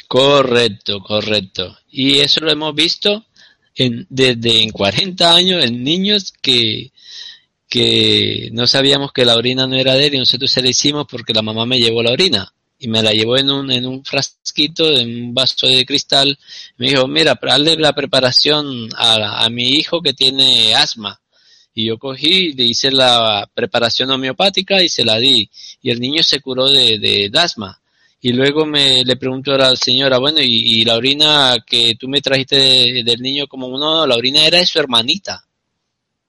[0.07, 1.77] Correcto, correcto.
[1.89, 3.25] Y eso lo hemos visto
[3.75, 6.91] en, desde en 40 años en niños que,
[7.67, 11.07] que no sabíamos que la orina no era de él y nosotros se la hicimos
[11.09, 12.53] porque la mamá me llevó la orina
[12.86, 16.38] y me la llevó en un, en un frasquito, en un vaso de cristal.
[16.78, 21.19] Me dijo, mira, hazle la preparación a, a mi hijo que tiene asma.
[21.74, 25.50] Y yo cogí, le hice la preparación homeopática y se la di.
[25.82, 27.82] Y el niño se curó de, de, asma.
[28.21, 32.21] Y luego me le pregunto a la señora, bueno, y, la orina que tú me
[32.21, 35.43] trajiste del niño como uno, la orina era de su hermanita.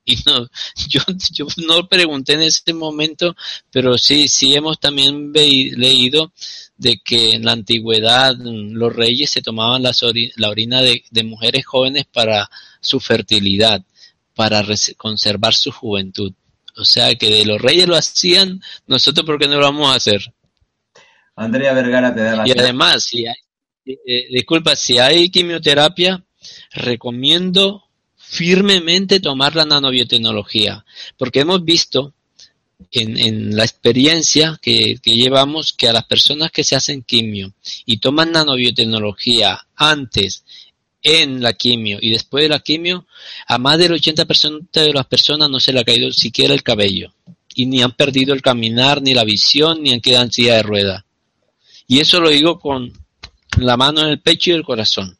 [0.09, 0.49] Y no,
[0.89, 1.01] yo,
[1.33, 3.35] yo no pregunté en ese momento,
[3.73, 6.33] pero sí, sí hemos también leído
[6.77, 12.07] de que en la antigüedad los reyes se tomaban la orina de, de mujeres jóvenes
[12.07, 12.49] para
[12.81, 13.83] su fertilidad
[14.37, 14.63] para
[14.97, 16.33] conservar su juventud.
[16.77, 19.97] O sea que de los reyes lo hacían, nosotros ¿por qué no lo vamos a
[19.97, 20.21] hacer?
[21.35, 23.35] Andrea Vergara te da la Y además, si hay,
[23.87, 26.23] eh, eh, disculpa, si hay quimioterapia,
[26.73, 27.86] recomiendo
[28.29, 30.85] firmemente tomar la nanobiotecnología,
[31.17, 32.13] porque hemos visto
[32.91, 37.55] en, en la experiencia que, que, llevamos que a las personas que se hacen quimio
[37.85, 40.45] y toman nanobiotecnología antes
[41.03, 43.07] en la quimio y después de la quimio,
[43.47, 47.15] a más del 80% de las personas no se le ha caído siquiera el cabello
[47.55, 50.63] y ni han perdido el caminar, ni la visión, ni han quedado en silla de
[50.63, 51.07] rueda.
[51.87, 52.93] Y eso lo digo con
[53.59, 55.17] la mano en el pecho y el corazón.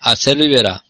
[0.00, 0.84] Hacerlo y verá.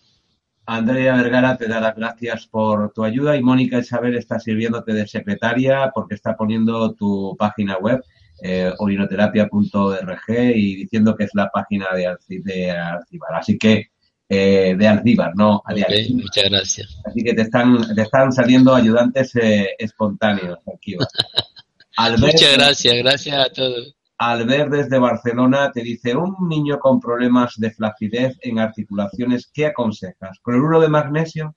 [0.71, 5.07] Andrea Vergara te da las gracias por tu ayuda y Mónica Isabel está sirviéndote de
[5.07, 8.05] secretaria porque está poniendo tu página web
[8.43, 13.35] eh, orinoterapia.org y diciendo que es la página de, de Alcibar.
[13.37, 13.87] Así que,
[14.29, 15.63] eh, de Alcibar, no
[16.11, 17.01] Muchas gracias.
[17.07, 20.97] Así que te están, te están saliendo ayudantes eh, espontáneos aquí.
[22.19, 23.98] muchas gracias, gracias a todos.
[24.19, 30.39] Albert desde Barcelona te dice, un niño con problemas de flacidez en articulaciones, ¿qué aconsejas?
[30.43, 31.55] ¿Cloruro de magnesio?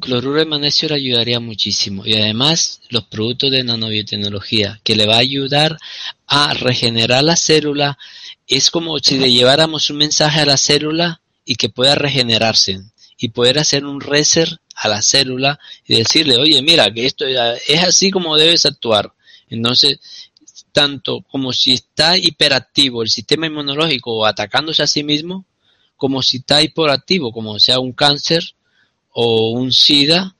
[0.00, 5.16] Cloruro de magnesio le ayudaría muchísimo y además los productos de nanobiotecnología que le va
[5.16, 5.76] a ayudar
[6.26, 7.98] a regenerar la célula
[8.46, 12.80] es como si le lleváramos un mensaje a la célula y que pueda regenerarse
[13.18, 17.82] y poder hacer un reset a la célula y decirle, oye, mira, que esto es
[17.82, 19.12] así como debes actuar.
[19.50, 19.98] Entonces,
[20.72, 25.44] tanto como si está hiperactivo el sistema inmunológico atacándose a sí mismo,
[25.96, 28.54] como si está hiperactivo, como sea un cáncer,
[29.20, 30.36] o un SIDA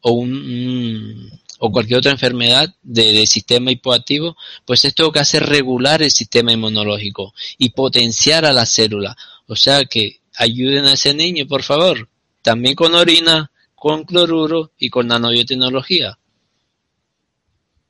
[0.00, 6.02] o, un, o cualquier otra enfermedad de, sistema hipoactivo, pues esto lo que hace regular
[6.02, 9.16] el sistema inmunológico y potenciar a la célula.
[9.46, 12.08] O sea que ayuden a ese niño, por favor,
[12.42, 16.18] también con orina, con cloruro y con nanobiotecnología.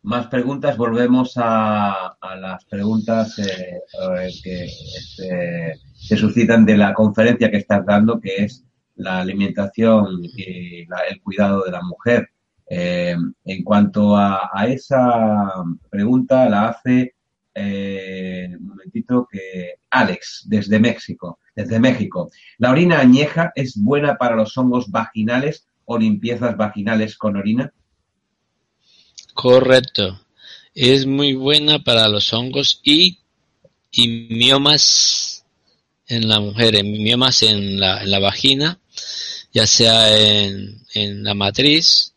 [0.09, 3.83] Más preguntas, volvemos a, las preguntas eh,
[4.17, 8.65] eh, que se suscitan de la conferencia que estás dando, que es
[8.97, 12.31] la alimentación y el cuidado de la mujer.
[12.71, 15.53] Eh, en cuanto a, esa
[15.91, 17.15] pregunta, la hace
[17.55, 22.31] un momentito que Alex, desde México, desde México.
[22.57, 27.75] ¿La orina añeja es buena para los hongos vaginales o limpiezas vaginales con orina?
[29.41, 30.21] Correcto.
[30.75, 33.19] Es muy buena para los hongos y,
[33.97, 35.45] miomas
[36.09, 38.81] en la mujer, miomas en la, en la vagina,
[39.53, 42.15] ya sea en, en la matriz.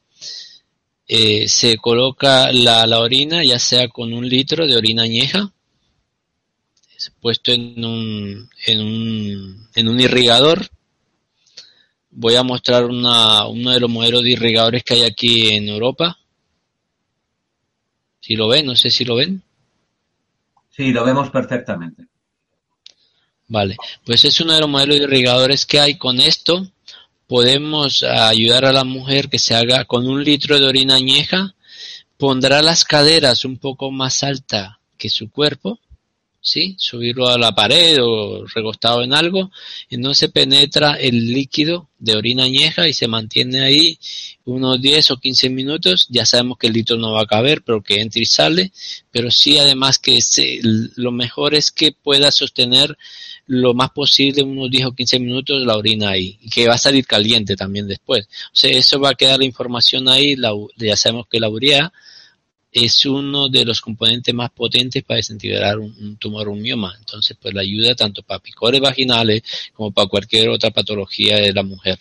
[1.08, 5.54] Eh, se coloca la, la, orina, ya sea con un litro de orina añeja,
[7.20, 10.72] puesto en un, en un, en un irrigador.
[12.10, 16.18] Voy a mostrar una, uno de los modelos de irrigadores que hay aquí en Europa
[18.22, 19.42] si lo ven, no sé si lo ven.
[20.70, 22.06] Sí, lo vemos perfectamente.
[23.48, 25.98] Vale, pues es uno de los modelos de irrigadores que hay.
[25.98, 26.72] Con esto
[27.28, 31.54] podemos ayudar a la mujer que se haga con un litro de orina añeja,
[32.18, 35.80] pondrá las caderas un poco más alta que su cuerpo
[36.42, 36.76] ¿sí?
[36.78, 39.52] Subirlo a la pared o recostado en algo,
[39.90, 44.00] y no se penetra el líquido de orina añeja y se mantiene ahí
[44.46, 46.08] unos 10 o 15 minutos.
[46.10, 48.72] Ya sabemos que el litro no va a caber, pero que entre y sale,
[49.12, 50.20] pero sí además que
[50.96, 52.98] lo mejor es que pueda sostener
[53.46, 56.80] lo más posible unos 10 o 15 minutos la orina ahí, y que va a
[56.80, 58.26] salir caliente también después.
[58.26, 61.94] O sea, eso va a quedar la información ahí, la, ya sabemos que la urea
[62.72, 66.94] es uno de los componentes más potentes para desintegrar un, tumor o un mioma.
[66.98, 71.64] Entonces, pues la ayuda tanto para picores vaginales como para cualquier otra patología de la
[71.64, 72.00] mujer.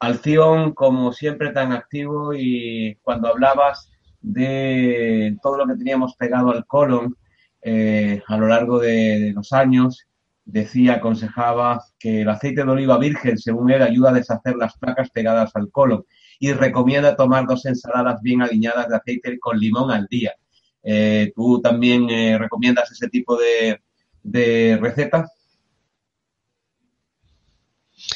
[0.00, 3.90] Alción, como siempre, tan activo y cuando hablabas
[4.20, 7.16] de todo lo que teníamos pegado al colon
[7.62, 10.06] eh, a lo largo de, los años,
[10.44, 15.10] decía, aconsejaba que el aceite de oliva virgen, según él, ayuda a deshacer las placas
[15.10, 16.04] pegadas al colon
[16.40, 20.32] y recomienda tomar dos ensaladas bien alineadas de aceite con limón al día.
[20.82, 23.80] Eh, ¿Tú también eh, recomiendas ese tipo de,
[24.22, 25.28] de receta?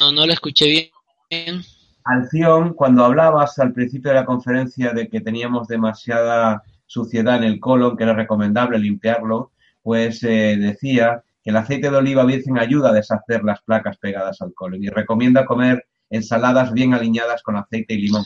[0.00, 0.90] No, no lo escuché
[1.30, 1.62] bien.
[2.02, 7.60] Alción, cuando hablabas al principio de la conferencia de que teníamos demasiada suciedad en el
[7.60, 12.88] colon, que era recomendable limpiarlo, pues eh, decía que el aceite de oliva virgen ayuda
[12.88, 17.94] a deshacer las placas pegadas al colon y recomienda comer ensaladas bien alineadas con aceite
[17.94, 18.24] y limón?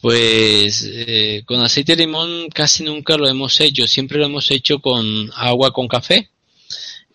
[0.00, 4.78] Pues eh, con aceite y limón casi nunca lo hemos hecho, siempre lo hemos hecho
[4.78, 6.30] con agua con café,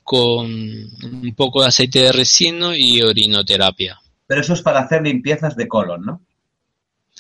[0.04, 4.02] con un poco de aceite de resino y orinoterapia.
[4.28, 6.22] Pero eso es para hacer limpiezas de colon, ¿no?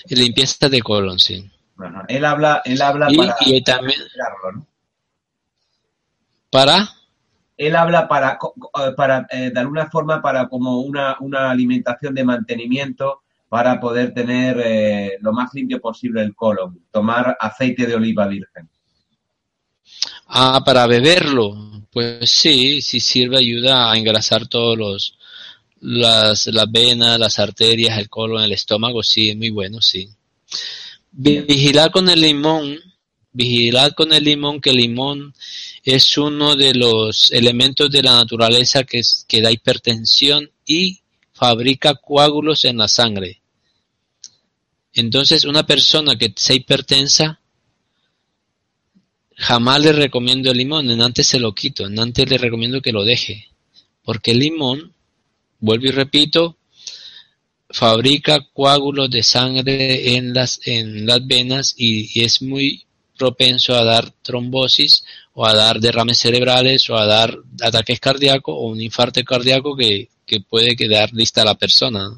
[0.09, 1.49] Limpieza de colon, sí.
[2.07, 3.99] él habla, él habla para y también,
[6.49, 6.89] ¿Para?
[7.61, 8.39] Él habla para,
[8.97, 14.59] para eh, de alguna forma, para como una, una, alimentación de mantenimiento para poder tener
[14.63, 18.67] eh, lo más limpio posible el colon, tomar aceite de oliva virgen.
[20.25, 25.17] Ah, para beberlo, pues sí, sí sirve, ayuda a engrasar todos los,
[25.81, 30.09] las, las venas, las arterias, el colon, el estómago, sí, es muy bueno, sí.
[31.11, 32.79] Vigilar con el limón,
[33.33, 35.33] vigilar con el limón, que el limón
[35.83, 39.01] es uno de los elementos de la naturaleza que,
[39.41, 40.99] da hipertensión y
[41.33, 43.41] fabrica coágulos en la sangre.
[44.93, 47.39] Entonces, una persona que sea hipertensa,
[49.35, 52.91] jamás le recomiendo el limón, en antes se lo quito, en antes le recomiendo que
[52.91, 53.47] lo deje,
[54.03, 54.93] porque el limón,
[55.59, 56.57] vuelvo y repito,
[57.69, 62.85] fabrica coágulos de sangre en las, en las venas y es muy
[63.21, 67.29] propenso a dar trombosis o a dar derrames cerebrales o a dar
[67.61, 70.09] ataques cardíacos o un infarto cardíaco que,
[70.49, 72.09] puede quedar lista la persona.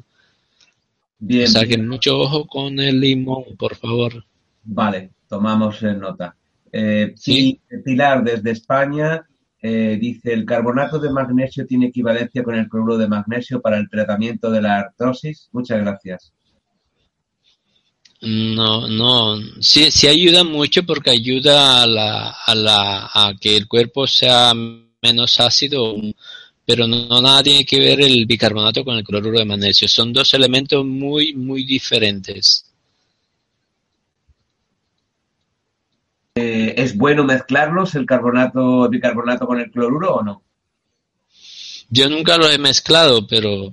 [1.18, 4.24] Bien, o sea que mucho ojo con el limón, por favor.
[4.62, 6.36] Vale, tomamos nota.
[6.70, 7.60] Eh, ¿Sí?
[7.84, 9.26] Pilar, desde España,
[9.60, 13.90] eh, dice, ¿el carbonato de magnesio tiene equivalencia con el cloruro de magnesio para el
[13.90, 15.48] tratamiento de la artrosis?
[15.50, 16.32] Muchas gracias.
[18.26, 23.68] No, no, sí, sí ayuda mucho porque ayuda a, la, a, la, a que el
[23.68, 25.94] cuerpo sea menos ácido,
[26.64, 29.86] pero no, nada tiene que ver el bicarbonato con el cloruro de magnesio.
[29.88, 32.64] Son dos elementos muy, muy diferentes.
[36.36, 40.42] Eh, ¿Es bueno mezclarlos, el carbonato, bicarbonato con el cloruro o no?
[41.90, 43.70] Yo nunca lo he mezclado, pero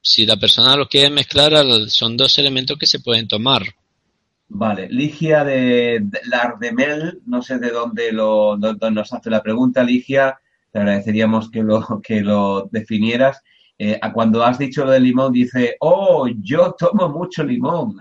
[0.00, 1.52] si la persona lo quiere mezclar,
[1.90, 3.74] son dos elementos que se pueden tomar.
[4.50, 10.40] Vale, Ligia de Lardemel, no sé de dónde, lo, nos hace la pregunta, Ligia,
[10.72, 13.42] te agradeceríamos que lo, que lo definieras.
[13.78, 17.98] Eh, cuando has dicho lo del limón, dice, oh, yo tomo mucho limón.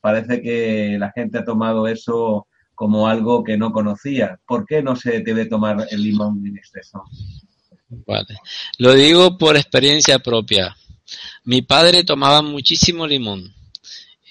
[0.00, 4.40] Parece que la gente ha tomado eso como algo que no conocía.
[4.46, 7.04] ¿Por qué no se debe tomar el limón en exceso?
[8.06, 8.38] Vale,
[8.78, 10.74] lo digo por experiencia propia.
[11.44, 13.52] Mi padre tomaba muchísimo limón.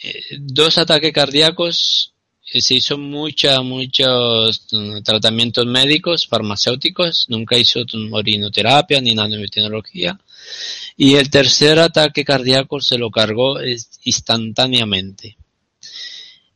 [0.01, 2.13] Eh, dos ataques cardíacos,
[2.51, 7.81] eh, se hizo mucha, muchos mm, tratamientos médicos, farmacéuticos, nunca hizo
[8.11, 10.19] orinoterapia ni nanotecnología.
[10.97, 13.57] Y el tercer ataque cardíaco se lo cargó
[14.03, 15.37] instantáneamente.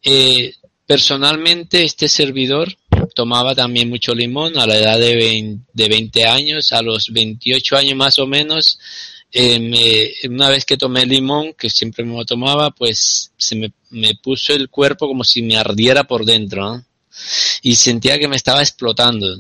[0.02, 0.54] Eh,
[0.86, 2.76] personalmente, este servidor
[3.16, 7.78] tomaba también mucho limón a la edad de 20, de 20 años, a los 28
[7.78, 8.80] años más o menos,
[9.34, 13.72] eh, una vez que tomé limón, que siempre me lo tomaba, pues se me,
[14.22, 16.84] puso el cuerpo como si me ardiera por dentro,
[17.62, 19.38] Y sentía que me estaba explotando.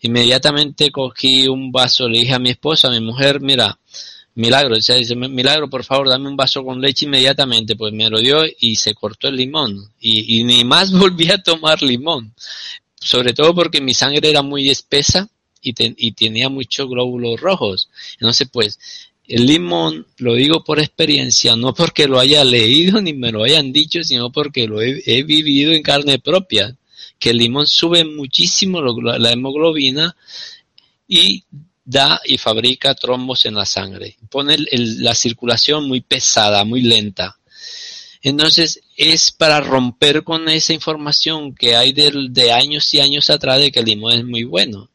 [0.00, 3.78] Inmediatamente cogí un vaso, le dije a mi esposa, a mi mujer, mira,
[4.34, 8.44] milagro, dice, milagro, por favor, dame un vaso con leche inmediatamente, pues me lo dio
[8.60, 9.92] y se cortó el limón.
[10.00, 12.34] Y, y ni más volví a tomar limón.
[13.00, 15.28] Sobre todo porque mi sangre era muy espesa
[15.60, 15.74] y,
[16.06, 17.90] y tenía muchos glóbulos rojos.
[18.14, 18.78] Entonces, pues,
[19.28, 24.02] limón, lo digo por experiencia, no porque lo haya leído ni me lo hayan dicho,
[24.02, 26.76] sino porque lo he, vivido en carne propia,
[27.18, 30.16] que el limón sube muchísimo la hemoglobina
[31.06, 31.44] y
[31.84, 37.38] da y fabrica trombos en la sangre, pone la circulación muy pesada, muy lenta.
[38.22, 43.70] Entonces es para romper con esa información que hay de años y años atrás de
[43.70, 44.90] que el limón es muy bueno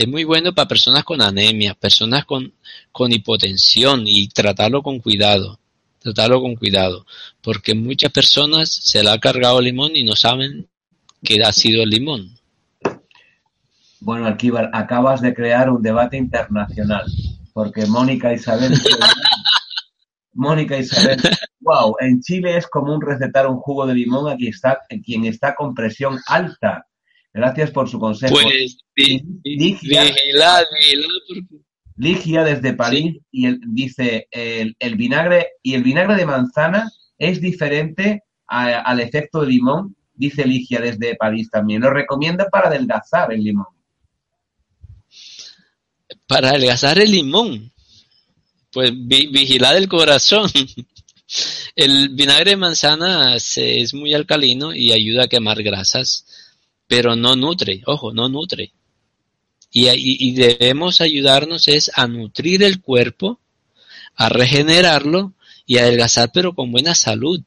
[0.00, 2.54] es muy bueno para personas con anemia, personas con,
[2.90, 5.60] con hipotensión y tratarlo con cuidado,
[5.98, 7.04] tratarlo con cuidado,
[7.42, 10.66] porque muchas personas se le ha cargado el limón y no saben
[11.22, 12.30] que ha sido el limón.
[14.00, 17.04] Bueno, Alquíbar, acabas de crear un debate internacional,
[17.52, 18.72] porque Mónica Isabel...
[20.32, 21.18] Mónica Isabel,
[21.60, 25.54] wow, en Chile es común recetar un jugo de limón a quien está, quien está
[25.54, 26.86] con presión alta
[27.32, 28.34] Gracias por su consejo.
[28.34, 28.78] Pues,
[29.44, 30.04] Ligia,
[31.96, 38.98] Ligia desde París y dice el, vinagre y el vinagre de manzana es diferente al
[38.98, 41.82] efecto de limón, dice Ligia desde París también.
[41.82, 43.66] Lo recomienda para adelgazar el limón.
[46.26, 47.70] Para adelgazar el limón.
[48.72, 50.50] Pues vigilar el corazón.
[51.76, 56.26] El vinagre de manzana es muy alcalino y ayuda a quemar grasas
[56.90, 58.72] pero no nutre, ojo, no nutre.
[59.70, 63.38] Y, debemos ayudarnos es a nutrir el cuerpo,
[64.16, 65.32] a regenerarlo
[65.66, 67.40] y adelgazar, pero con buena salud,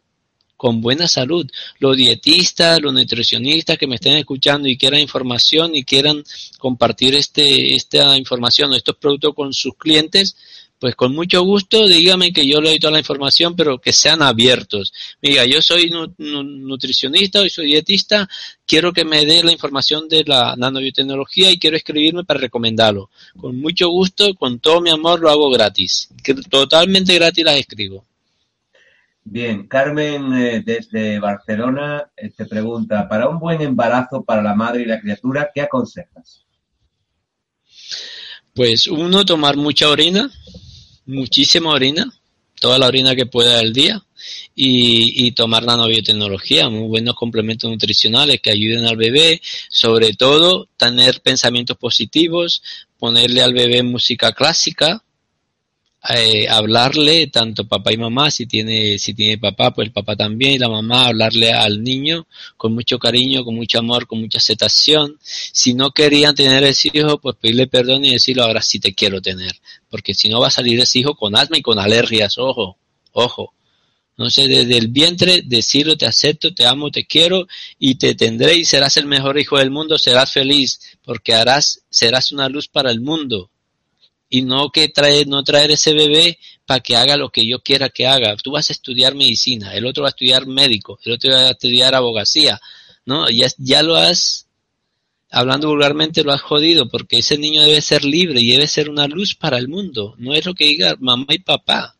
[0.55, 1.45] con buena salud.
[1.79, 6.23] Los dietistas, los nutricionistas que me estén escuchando y quieran información y quieran
[6.57, 10.37] compartir este, esta información o estos productos con sus clientes,
[10.83, 14.21] pues con mucho gusto dígame que yo le doy toda la información, pero que sean
[14.21, 14.91] abiertos.
[15.21, 18.27] Mira, yo soy nutricionista, o soy dietista,
[18.67, 23.09] quiero que me dé la información de la nanobiotecnología y quiero escribirme para recomendarlo.
[23.37, 26.09] Con mucho gusto, con todo mi amor, lo hago gratis.
[26.49, 28.03] Totalmente gratis las escribo.
[29.23, 34.81] Bien, Carmen eh, desde Barcelona eh, te pregunta, para un buen embarazo para la madre
[34.81, 36.43] y la criatura, ¿qué aconsejas?
[38.53, 40.29] Pues uno, tomar mucha orina,
[41.05, 42.11] muchísima orina,
[42.59, 44.03] toda la orina que pueda al día,
[44.55, 51.21] y, y tomar nanobiotecnología, muy buenos complementos nutricionales que ayuden al bebé, sobre todo tener
[51.21, 52.63] pensamientos positivos,
[52.97, 55.03] ponerle al bebé música clásica,
[56.09, 60.53] eh, hablarle tanto papá y mamá, si tiene, si tiene papá, pues el papá también,
[60.53, 62.27] y la mamá hablarle al niño
[62.57, 65.17] con mucho cariño, con mucho amor, con mucha aceptación.
[65.21, 69.21] Si no querían tener ese hijo, pues pedirle perdón y decirlo ahora sí te quiero
[69.21, 69.53] tener,
[69.89, 72.77] porque si no va a salir ese hijo con asma y con alergias, ojo,
[73.13, 73.53] ojo.
[74.17, 77.47] Entonces, desde el vientre, decirlo, te acepto, te amo, te quiero
[77.79, 82.31] y te tendré y serás el mejor hijo del mundo, serás feliz, porque harás, serás
[82.31, 83.49] una luz para el mundo
[84.29, 87.89] y no que traer, no traer ese bebé para que haga lo que yo quiera
[87.89, 88.35] que haga.
[88.37, 91.51] Tú vas a estudiar medicina, el otro va a estudiar médico, el otro va a
[91.51, 92.59] estudiar abogacía,
[93.05, 93.29] ¿no?
[93.29, 94.47] Ya, ya lo has,
[95.29, 99.07] hablando vulgarmente, lo has jodido, porque ese niño debe ser libre y debe ser una
[99.07, 100.15] luz para el mundo.
[100.17, 101.95] No es lo que diga mamá y papá,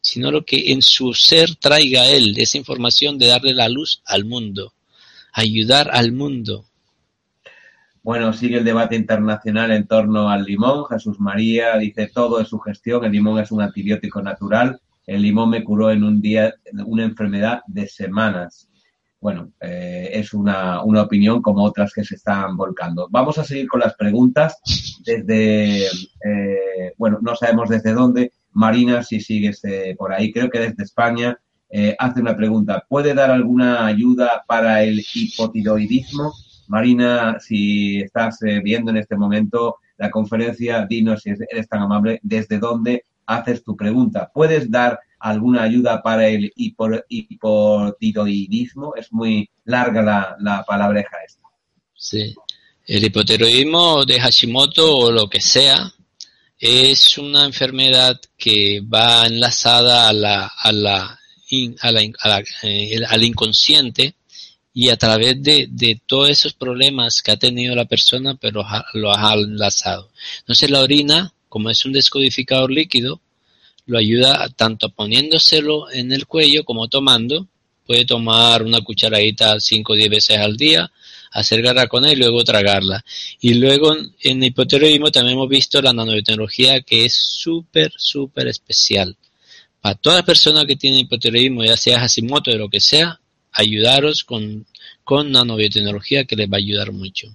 [0.00, 4.24] sino lo que en su ser traiga él, esa información de darle la luz al
[4.24, 4.74] mundo,
[5.32, 6.66] ayudar al mundo.
[8.02, 10.86] Bueno, sigue el debate internacional en torno al limón.
[10.86, 15.50] Jesús María dice, todo es su gestión, el limón es un antibiótico natural, el limón
[15.50, 16.52] me curó en un día
[16.84, 18.68] una enfermedad de semanas.
[19.20, 23.06] bueno, eh, es una, una, opinión como otras que se están volcando.
[23.08, 24.58] Vamos a seguir con las preguntas
[25.04, 28.32] desde, eh, bueno, no sabemos desde dónde.
[28.50, 31.38] Marina, si sigues eh, por ahí, creo que desde España,
[31.98, 32.84] hace una pregunta.
[32.86, 36.32] ¿Puede dar alguna ayuda para el hipotiroidismo?
[36.72, 42.58] Marina, si estás viendo en este momento la conferencia, dinos si eres tan amable, desde
[42.58, 44.30] dónde haces tu pregunta.
[44.32, 48.94] ¿Puedes dar alguna ayuda para el hipotiroidismo?
[48.96, 51.46] Es muy larga la, la palabreja esta.
[51.94, 52.34] Sí.
[52.86, 55.92] El hipotiroidismo de Hashimoto o lo que sea
[56.58, 61.18] es una enfermedad que va enlazada a la, a la,
[62.62, 64.14] eh, al inconsciente
[64.74, 68.64] y a través de, de, todos esos problemas que ha tenido la persona, pero
[68.94, 70.10] lo ha enlazado.
[70.40, 73.20] Entonces la orina, como es un descodificador líquido,
[73.86, 77.48] lo ayuda tanto poniéndoselo en el cuello como tomando.
[77.86, 80.90] Puede tomar una cucharadita 5 o 10 veces al día,
[81.32, 83.04] hacer garra con él y luego tragarla.
[83.40, 89.16] Y luego en hipotiroidismo también hemos visto la nanotecnología que es súper, súper especial.
[89.80, 93.18] Para toda persona que tiene hipotiroidismo, ya sea Hashimoto o lo que sea,
[93.52, 94.66] ayudaros con,
[95.04, 97.28] con nanobiotecnología que les va a ayudar mucho.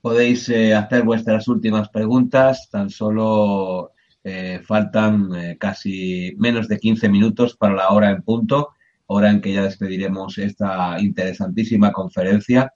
[0.00, 3.92] Podéis eh, hacer vuestras últimas preguntas, tan solo
[4.22, 8.70] eh, faltan eh, casi menos de 15 minutos para la hora en punto,
[9.06, 12.72] hora en que ya despediremos esta interesantísima conferencia.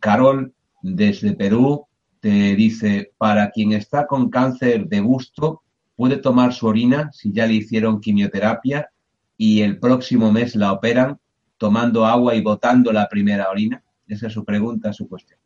[0.00, 1.86] Carol, desde Perú,
[2.20, 5.62] te dice, para quien está con cáncer de busto,
[5.94, 8.90] puede tomar su orina si ya le hicieron quimioterapia
[9.36, 11.18] y el próximo mes la operan
[11.58, 13.82] tomando agua y botando la primera orina.
[14.06, 15.38] Esa es su pregunta, su cuestión.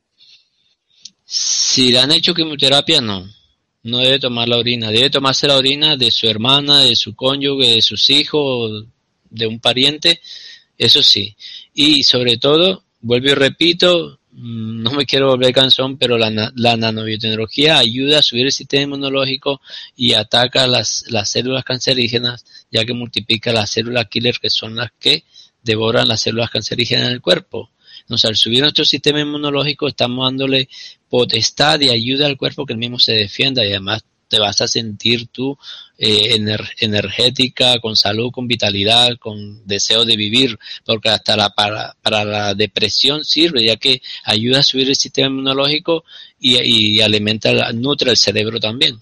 [1.24, 3.24] Si le han hecho quimioterapia, no
[3.82, 7.74] no debe tomar la orina, debe tomarse la orina de su hermana, de su cónyuge,
[7.74, 8.84] de sus hijos,
[9.30, 10.20] de un pariente,
[10.76, 11.36] eso sí.
[11.72, 17.78] Y sobre todo, vuelvo y repito, no me quiero volver cansón, pero la, la nanobiotecnología
[17.78, 19.60] ayuda a subir el sistema inmunológico
[19.96, 24.90] y ataca las, las células cancerígenas, ya que multiplica las células killer que son las
[24.98, 25.24] que
[25.62, 27.70] devoran las células cancerígenas en el cuerpo.
[28.00, 30.68] Entonces, al subir nuestro sistema inmunológico, estamos dándole
[31.08, 34.68] potestad y ayuda al cuerpo que el mismo se defienda y además te vas a
[34.68, 35.58] sentir tú
[35.98, 36.38] eh,
[36.80, 42.54] energética, con salud, con vitalidad, con deseo de vivir, porque hasta la, para, para la
[42.54, 46.04] depresión sirve, ya que ayuda a subir el sistema inmunológico
[46.38, 48.98] y, alimenta, nutre el cerebro también.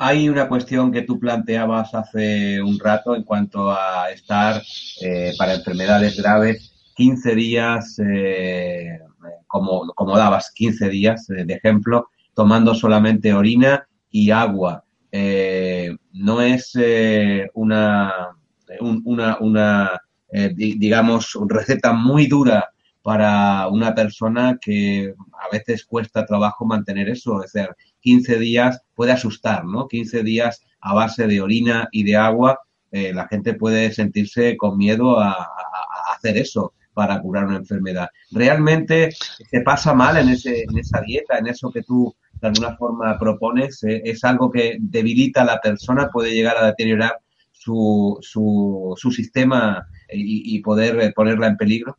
[0.00, 4.62] Hay una cuestión que tú planteabas hace un rato en cuanto a estar
[5.00, 9.00] eh, para enfermedades graves 15 días eh,
[9.48, 14.84] como, como dabas 15 días eh, de ejemplo, tomando solamente orina y agua.
[15.10, 18.28] Eh, no es eh, una,
[18.80, 20.00] una, una
[20.54, 22.70] digamos, receta muy dura
[23.02, 27.42] para una persona que a veces cuesta trabajo mantener eso.
[27.42, 29.88] Es decir, 15 días puede asustar, ¿no?
[29.88, 32.60] 15 días a base de orina y de agua,
[32.92, 35.34] la gente puede sentirse con miedo a
[36.14, 38.08] hacer eso para curar una enfermedad.
[38.32, 42.76] ¿Realmente se pasa mal en, ese, en esa dieta, en eso que tú de alguna
[42.76, 43.82] forma propones?
[43.84, 44.02] ¿Eh?
[44.04, 47.18] ¿Es algo que debilita a la persona, puede llegar a deteriorar
[47.52, 51.96] su, su, su sistema y, y poder ponerla en peligro?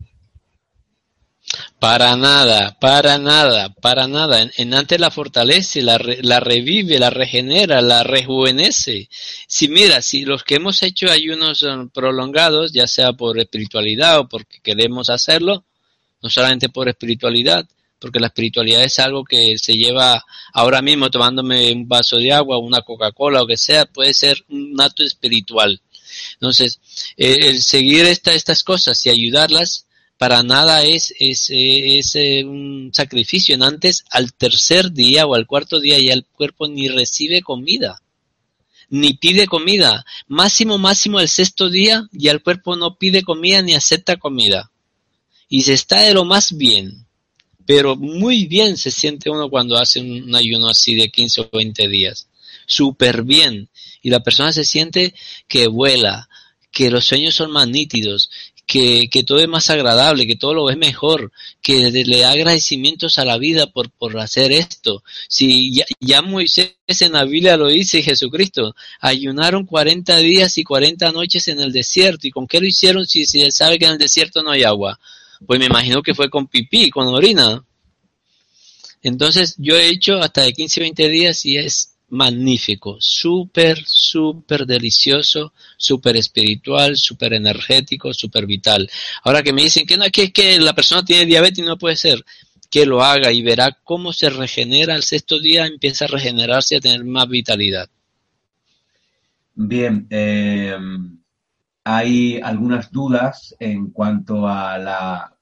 [1.80, 4.50] Para nada, para nada, para nada.
[4.58, 9.08] En, antes la fortalece, la, la, revive, la regenera, la rejuvenece.
[9.48, 14.60] Si mira, si los que hemos hecho ayunos prolongados, ya sea por espiritualidad o porque
[14.62, 15.64] queremos hacerlo,
[16.22, 17.66] no solamente por espiritualidad,
[18.00, 20.24] porque la espiritualidad es algo que se lleva
[20.54, 24.80] ahora mismo tomándome un vaso de agua, una Coca-Cola o que sea, puede ser un
[24.80, 25.82] acto espiritual.
[26.34, 26.80] Entonces,
[27.18, 29.86] eh, el seguir esta, estas cosas y ayudarlas,
[30.20, 33.56] para nada es, es, es, eh, un sacrificio.
[33.56, 38.02] En antes, al tercer día o al cuarto día ya el cuerpo ni recibe comida,
[38.90, 40.06] ni pide comida.
[40.28, 44.72] Máximo, máximo el sexto día ya el cuerpo no pide comida ni acepta comida.
[45.48, 47.08] Y se está de lo más bien.
[47.70, 51.88] Pero muy bien se siente uno cuando hace un ayuno así de 15 o 20
[51.88, 52.28] días.
[52.66, 53.70] Súper bien.
[54.02, 55.14] Y la persona se siente
[55.48, 56.28] que vuela,
[56.72, 58.32] que los sueños son más nítidos,
[58.66, 63.20] que, que, todo es más agradable, que todo lo ves mejor, que le da agradecimientos
[63.20, 65.04] a la vida por, por hacer esto.
[65.28, 71.12] Si ya, ya, Moisés en la Biblia lo dice Jesucristo, ayunaron 40 días y 40
[71.12, 72.26] noches en el desierto.
[72.26, 75.00] ¿Y con qué lo hicieron si, él sabe que en el desierto no hay agua?
[75.46, 77.64] Pues me imagino que fue con pipí, con orina.
[79.02, 85.54] Entonces yo he hecho hasta de 15, 20 días y es magnífico, súper, súper delicioso,
[85.78, 88.90] súper espiritual, súper energético, súper vital.
[89.24, 92.24] Ahora que me dicen que no, que, que la persona tiene diabetes no puede ser,
[92.70, 96.78] que lo haga y verá cómo se regenera al sexto día, empieza a regenerarse y
[96.78, 97.90] a tener más vitalidad.
[99.56, 100.78] Bien, eh,
[101.96, 105.36] hay algunas dudas en cuanto a la,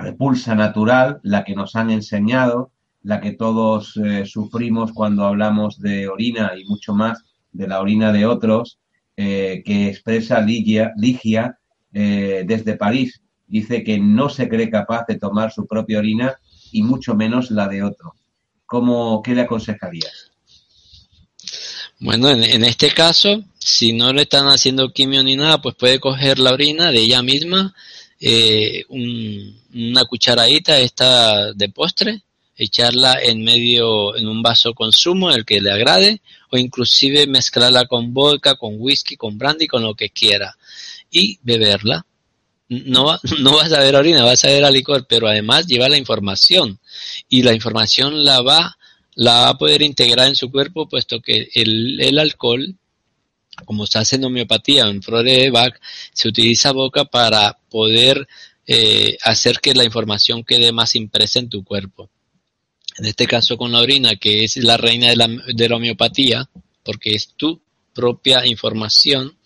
[0.00, 2.72] repulsa natural, la que nos han enseñado,
[3.02, 7.22] la que todos eh, sufrimos cuando hablamos de orina y mucho más
[7.52, 8.78] de la orina de otros,
[9.16, 11.58] eh, que expresa Ligia, Ligia
[11.90, 13.22] desde París.
[13.46, 16.36] Dice que no se cree capaz de tomar su propia orina
[16.70, 18.14] y mucho menos la de otro.
[18.66, 20.30] ¿Cómo, ¿Qué le aconsejarías?
[22.00, 26.38] Bueno, en, este caso, si no le están haciendo quimio ni nada, pues puede coger
[26.38, 27.74] la orina de ella misma,
[28.18, 32.22] eh, una cucharadita esta de postre,
[32.56, 37.84] echarla en medio, en un vaso con zumo, el que le agrade, o inclusive mezclarla
[37.84, 40.56] con vodka, con whisky, con brandy, con lo que quiera,
[41.10, 42.06] y beberla.
[42.70, 45.98] No, no vas a ver orina, vas a ver a licor, pero además lleva la
[45.98, 46.80] información
[47.28, 48.78] y la información la va,
[49.14, 52.77] la va a poder integrar en su cuerpo, puesto que el, el alcohol,
[53.64, 55.74] como se hace en homeopatía, en flores de Bach,
[56.12, 58.26] se utiliza boca para poder
[58.66, 62.10] eh, hacer que la información quede más impresa en tu cuerpo.
[62.98, 66.48] En este caso con la orina, que es la reina de la, de la homeopatía,
[66.82, 67.60] porque es tu
[67.94, 69.36] propia información,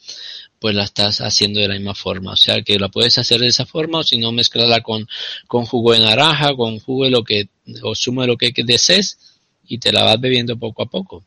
[0.58, 2.32] pues la estás haciendo de la misma forma.
[2.32, 5.08] O sea que la puedes hacer de esa forma o si no mezclarla con,
[5.46, 7.48] con jugo de naranja, con jugo de lo que,
[7.82, 9.18] o zumo de lo que desees
[9.66, 11.24] y te la vas bebiendo poco a poco.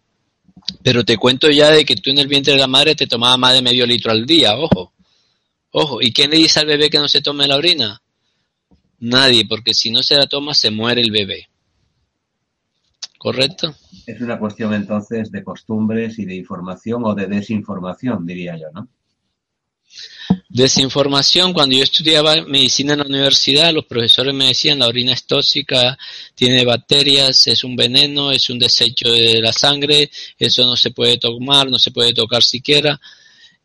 [0.84, 3.38] Pero te cuento ya de que tú en el vientre de la madre te tomabas
[3.38, 4.94] más de medio litro al día, ojo.
[5.72, 8.02] Ojo, ¿y quién le dice al bebé que no se tome la orina?
[9.00, 11.50] Nadie, porque si no se la toma se muere el bebé.
[13.18, 13.76] ¿Correcto?
[14.06, 18.88] Es una cuestión entonces de costumbres y de información o de desinformación, diría yo, ¿no?
[20.56, 25.26] Desinformación, cuando yo estudiaba medicina en la universidad, los profesores me decían la orina es
[25.26, 25.98] tóxica,
[26.34, 31.18] tiene bacterias, es un veneno, es un desecho de la sangre, eso no se puede
[31.18, 33.02] tomar, no se puede tocar siquiera.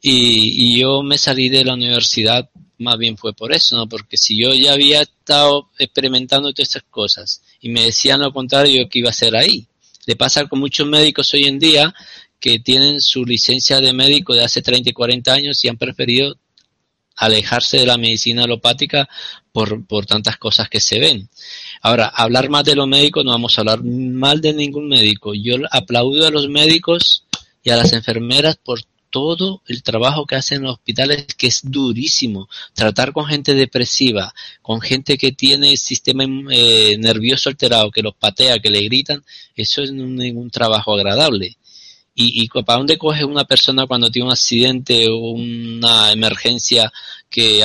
[0.03, 3.89] Y, y yo me salí de la universidad, más bien fue por eso, ¿no?
[3.89, 8.89] Porque si yo ya había estado experimentando todas estas cosas y me decían lo contrario,
[8.89, 9.65] que iba a ser ahí.
[10.07, 11.95] Le pasa con muchos médicos hoy en día
[12.41, 16.37] que tienen su licencia de médico de hace 30 y 40 años y han preferido
[17.21, 19.09] alejarse de la medicina alopática
[19.53, 21.29] por, por tantas cosas que se ven.
[21.83, 25.35] Ahora, hablar más de los médicos, no vamos a hablar mal de ningún médico.
[25.35, 27.25] Yo aplaudo a los médicos
[27.63, 31.61] y a las enfermeras por todo el trabajo que hacen en los hospitales, que es
[31.65, 32.49] durísimo.
[32.73, 38.15] Tratar con gente depresiva, con gente que tiene el sistema eh, nervioso alterado, que los
[38.15, 39.23] patea, que le gritan,
[39.55, 41.57] eso es ningún trabajo agradable.
[42.23, 46.93] ¿Y, para dónde coge una persona cuando tiene un accidente o una emergencia
[47.31, 47.63] que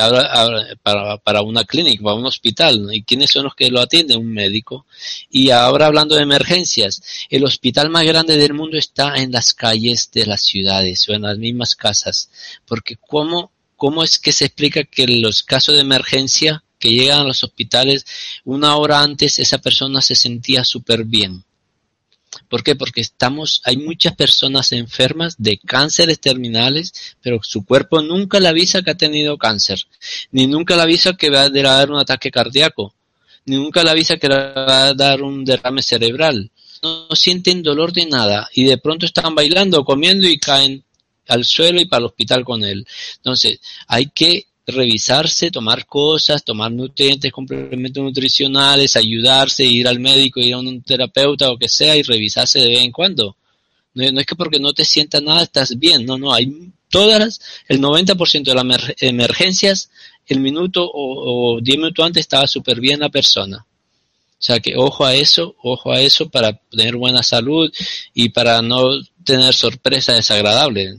[0.82, 2.88] para, para una clínica, para un hospital?
[2.90, 4.16] ¿Y quiénes son los que lo atienden?
[4.16, 4.86] Un médico.
[5.30, 10.10] Y ahora hablando de emergencias, el hospital más grande del mundo está en las calles
[10.10, 12.30] de las ciudades o en las mismas casas.
[12.64, 17.24] Porque ¿cómo, cómo es que se explica que los casos de emergencia que llegan a
[17.24, 18.06] los hospitales,
[18.44, 21.44] una hora antes esa persona se sentía súper bien?
[22.48, 22.76] ¿Por qué?
[22.76, 28.82] Porque estamos, hay muchas personas enfermas de cánceres terminales, pero su cuerpo nunca le avisa
[28.82, 29.80] que ha tenido cáncer,
[30.30, 32.94] ni nunca le avisa que va a dar un ataque cardíaco,
[33.44, 36.50] ni nunca le avisa que va a dar un derrame cerebral.
[36.82, 40.84] No, sienten dolor de nada y de pronto están bailando, comiendo y caen
[41.28, 42.86] al suelo y para el hospital con él.
[43.16, 50.54] Entonces, hay que revisarse, tomar cosas, tomar nutrientes, complementos nutricionales, ayudarse, ir al médico, ir
[50.54, 53.36] a un terapeuta o que sea y revisarse de vez en cuando.
[53.94, 56.52] No, es que porque no te sientas nada estás bien, no, no, hay
[56.90, 59.90] todas, el 90% de las emergencias,
[60.26, 63.64] el minuto o, 10 minutos antes estaba súper bien la persona.
[64.38, 67.72] O sea que ojo a eso, ojo a eso para tener buena salud
[68.12, 70.98] y para no tener sorpresas desagradables.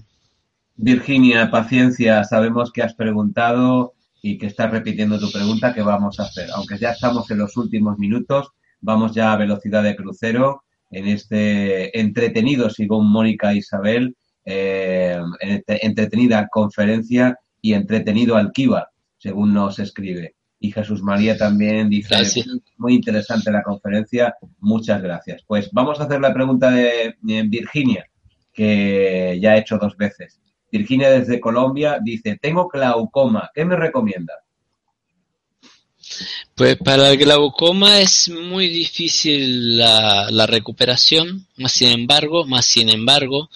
[0.78, 6.24] Virginia, paciencia, sabemos que has preguntado y que estás repitiendo tu pregunta, ¿qué vamos a
[6.24, 6.50] hacer?
[6.56, 8.50] Aunque ya estamos en los últimos minutos,
[8.80, 14.16] vamos ya a velocidad de crucero en este entretenido, según Mónica Isabel,
[14.46, 15.20] eh,
[15.68, 20.36] entretenida conferencia y entretenido alquiva, según nos escribe.
[20.60, 22.16] Y Jesús María también dice,
[22.78, 25.44] muy interesante la conferencia, muchas gracias.
[25.46, 28.06] Pues vamos a hacer la pregunta de Virginia,
[28.54, 30.40] que ya he hecho dos veces.
[30.72, 34.34] Virginia desde Colombia dice, tengo glaucoma, ¿qué me recomienda?
[36.56, 43.50] Pues para el glaucoma es muy difícil la, recuperación, más sin embargo, más sin embargo,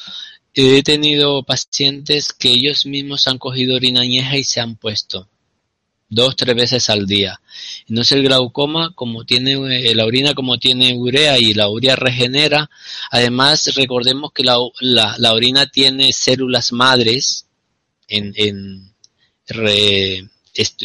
[0.54, 5.28] he tenido pacientes que ellos mismos han cogido orina añeja y se han puesto
[6.12, 7.42] dos, tres veces al día.
[7.88, 12.70] Entonces el glaucoma, como tiene eh, la orina, como tiene urea y la urea regenera,
[13.10, 17.48] además recordemos que la, la, orina tiene células madres
[18.08, 18.92] en, en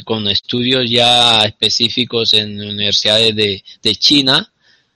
[0.05, 4.53] con estudios ya específicos en universidades de, de China,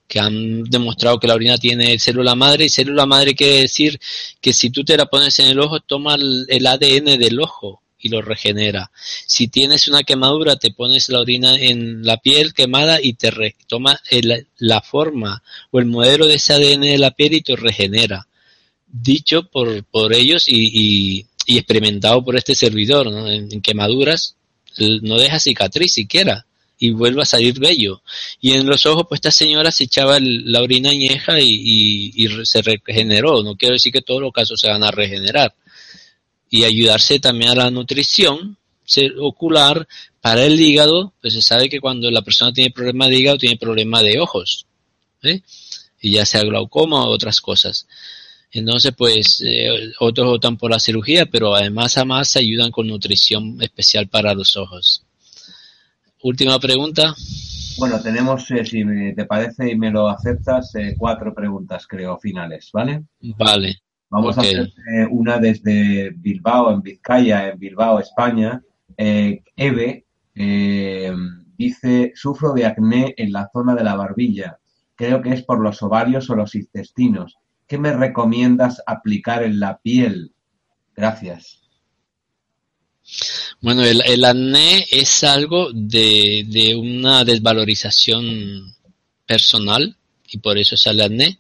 [0.07, 4.01] que han demostrado que la orina tiene célula madre y célula madre quiere decir
[4.41, 8.09] que si tú te la pones en el ojo toma el ADN del ojo y
[8.09, 8.91] lo regenera.
[9.27, 14.01] Si tienes una quemadura, te pones la orina en la piel quemada y te toma
[14.59, 18.27] la forma o el modelo de ese ADN de la piel y te regenera.
[18.87, 24.37] Dicho por, por ellos y, y, experimentado por este servidor, en, quemaduras
[25.03, 26.47] no deja cicatriz siquiera
[26.81, 28.03] y vuelve a salir bello.
[28.41, 32.63] Y en los ojos, pues esta señora se echaba la orina añeja y, y, se
[32.63, 33.43] regeneró.
[33.43, 35.55] No quiero decir que todos los casos se van a regenerar,
[36.51, 38.59] y ayudarse también a la nutrición
[39.21, 39.87] ocular
[40.21, 43.57] para el hígado, pues se sabe que cuando la persona tiene problema de hígado tiene
[43.57, 44.67] problema de ojos,
[45.23, 45.41] ¿eh?
[46.01, 47.87] y ya sea glaucoma o otras cosas.
[48.53, 53.63] Entonces, pues eh, otros optan por la cirugía, pero además a más ayudan con nutrición
[53.63, 55.05] especial para los ojos.
[56.23, 57.15] Última pregunta.
[57.79, 58.83] Bueno, tenemos, eh, si
[59.15, 63.05] te parece y me lo aceptas, cuatro preguntas, creo, finales, ¿vale?
[63.21, 63.81] Vale.
[64.11, 64.73] Vamos a hacer
[65.11, 68.61] una desde Bilbao, en Vizcaya, en Bilbao, España.
[68.97, 70.05] Eh, Eve
[70.35, 71.13] eh,
[71.57, 74.59] dice, sufro de acné en la zona de la barbilla.
[74.97, 77.39] Creo que es por los ovarios o los intestinos.
[77.69, 80.33] ¿Qué me recomiendas aplicar en la piel?
[80.97, 81.61] Gracias.
[83.61, 88.75] Bueno, el, acné es algo de, de, una desvalorización
[89.25, 89.97] personal
[90.29, 91.39] y por eso sale acné.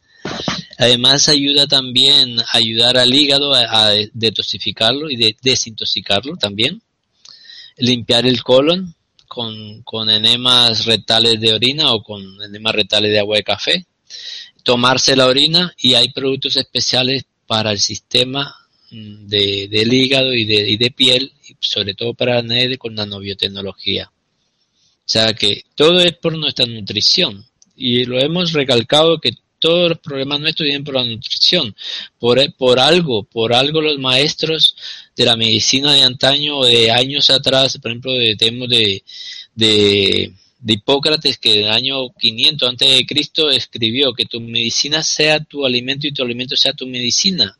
[0.80, 6.80] Además ayuda también a ayudar al hígado a, detoxificarlo y desintoxicarlo también.
[7.76, 8.94] Limpiar el colon
[9.28, 13.86] con, con enemas retales de orina o con enemas retales de agua de café.
[14.62, 18.50] Tomarse la orina y hay productos especiales para el sistema
[18.90, 24.10] mm, de, del hígado y de, y de piel, sobre todo para NED con nanobiotecnología.
[24.10, 27.44] O sea que todo es por nuestra nutrición.
[27.76, 31.74] Y lo hemos recalcado que todos los problemas nuestros vienen por la nutrición.
[32.18, 34.74] Por, por algo, por algo los maestros
[35.16, 39.04] de la medicina de antaño o de años atrás, por ejemplo, de, tenemos de,
[39.54, 40.32] de,
[40.66, 45.64] Hipócrates que en el año 500 antes de Cristo escribió que tu medicina sea tu
[45.64, 47.56] alimento y tu alimento sea tu medicina.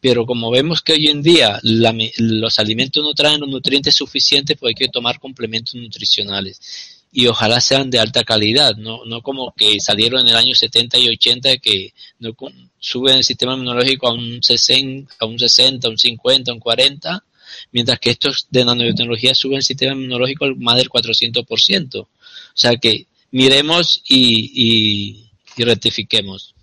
[0.00, 4.70] Pero como vemos que hoy en día los alimentos no traen los nutrientes suficientes, pues
[4.70, 9.80] hay que tomar complementos nutricionales y ojalá sean de alta calidad, no, no como que
[9.80, 12.34] salieron en el año 70 y 80 que no
[12.78, 17.24] suben el sistema inmunológico a un 60, a un 60, un 50, un 40,
[17.72, 22.00] mientras que estos de nanotecnología suben el sistema inmunológico más del 400%.
[22.00, 22.08] O
[22.54, 25.24] sea que miremos y,
[25.56, 26.54] y, rectifiquemos.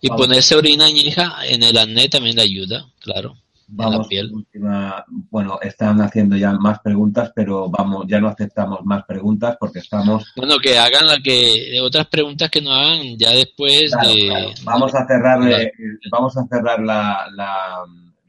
[0.00, 3.36] Y ponerse orina añeja en el acné también le ayuda, claro.
[3.70, 9.58] Vamos, última, bueno, están haciendo ya más preguntas, pero vamos, ya no aceptamos más preguntas
[9.60, 10.32] porque estamos.
[10.36, 14.54] Bueno, que hagan la que otras preguntas que no hagan ya después de.
[14.64, 15.40] Vamos a cerrar,
[16.10, 17.26] vamos a cerrar la,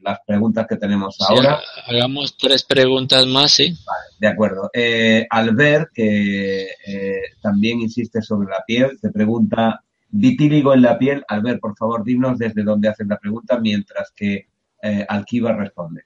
[0.02, 1.58] las preguntas que tenemos ahora.
[1.86, 3.74] Hagamos tres preguntas más, sí.
[3.86, 4.70] Vale, de acuerdo.
[4.74, 11.24] Eh, Albert, que eh, también insiste sobre la piel, te pregunta vitíligo en la piel.
[11.26, 14.49] Albert, por favor, dinos desde dónde hacen la pregunta, mientras que
[14.82, 15.06] eh,
[15.56, 16.02] responde.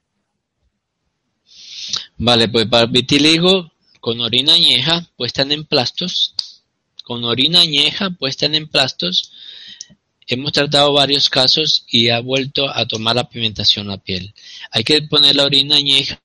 [2.17, 6.35] Vale, pues para vitiligo con orina añeja puesta en emplastos,
[7.03, 9.31] con orina añeja puesta en emplastos,
[10.27, 14.33] hemos tratado varios casos y ha vuelto a tomar la pigmentación la piel.
[14.71, 16.21] Hay que poner la orina añeja,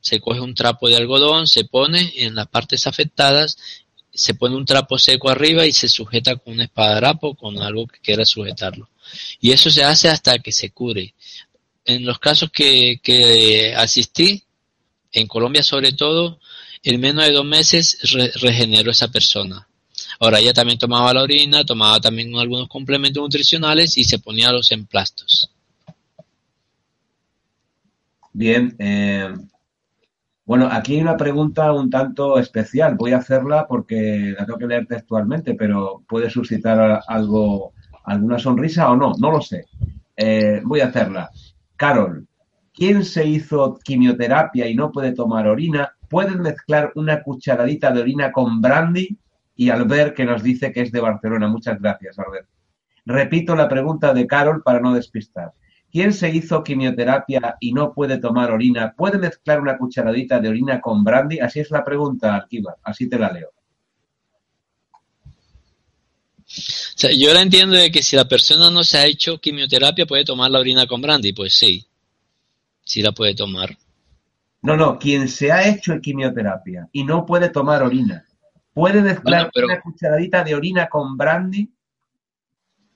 [0.00, 3.56] se coge un trapo de algodón, se pone en las partes afectadas,
[4.12, 8.00] se pone un trapo seco arriba y se sujeta con un espadadrapo, con algo que
[8.00, 8.90] quiera sujetarlo.
[9.40, 11.14] Y eso se hace hasta que se cure
[11.84, 14.44] en los casos que, asistí,
[15.12, 16.38] en Colombia sobre todo,
[16.82, 17.98] en menos de dos meses
[18.40, 19.66] regeneró esa persona.
[20.18, 24.70] Ahora ella también tomaba la orina, tomaba también algunos complementos nutricionales y se ponía los
[24.72, 25.50] emplastos.
[28.32, 29.28] Bien, eh,
[30.44, 32.96] bueno, aquí hay una pregunta un tanto especial.
[32.96, 37.72] Voy a hacerla porque la tengo que leer textualmente, pero puede suscitar algo,
[38.04, 39.66] alguna sonrisa o no, no lo sé.
[40.16, 41.30] Eh, voy a hacerla.
[41.82, 42.28] Carol,
[42.72, 45.96] ¿quién se hizo quimioterapia y no puede tomar orina?
[46.08, 49.18] ¿pueden mezclar una cucharadita de orina con brandy?
[49.56, 51.48] Y Albert que nos dice que es de Barcelona.
[51.48, 52.46] Muchas gracias, Albert.
[53.04, 55.54] Repito la pregunta de Carol para no despistar.
[55.90, 58.94] ¿Quién se hizo quimioterapia y no puede tomar orina?
[58.96, 61.40] ¿Puede mezclar una cucharadita de orina con brandy?
[61.40, 62.76] Así es la pregunta, Alquiva.
[62.84, 63.50] Así te la leo.
[67.16, 70.50] Yo la entiendo de que si la persona no se ha hecho quimioterapia, puede tomar
[70.50, 71.32] la orina con brandy.
[71.32, 71.86] Pues sí,
[72.84, 73.76] sí la puede tomar.
[74.62, 78.24] No, no, quien se ha hecho quimioterapia y no puede tomar orina,
[78.72, 81.68] ¿puede mezclar una cucharadita de orina con brandy?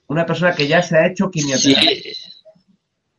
[0.08, 1.90] Una persona que ya se ha hecho quimioterapia.
[1.90, 2.36] Sí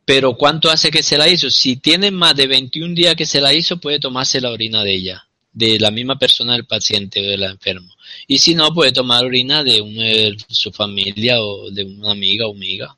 [0.08, 1.50] pero ¿cuánto hace que se la hizo?
[1.50, 4.94] Si tiene más de 21 días que se la hizo, puede tomarse la orina de
[4.94, 5.27] ella,
[5.58, 7.91] de la misma persona del paciente o del enfermo.
[8.28, 12.45] Y si no, puede tomar orina de, uno de su familia o de una amiga
[12.45, 12.95] o amiga.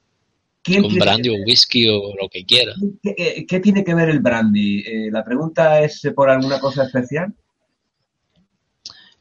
[0.61, 2.73] Con brandy o whisky o lo que quiera.
[3.01, 4.79] ¿Qué, eh, tiene que ver el brandy?
[4.79, 7.33] Eh, ¿La pregunta es por alguna cosa especial?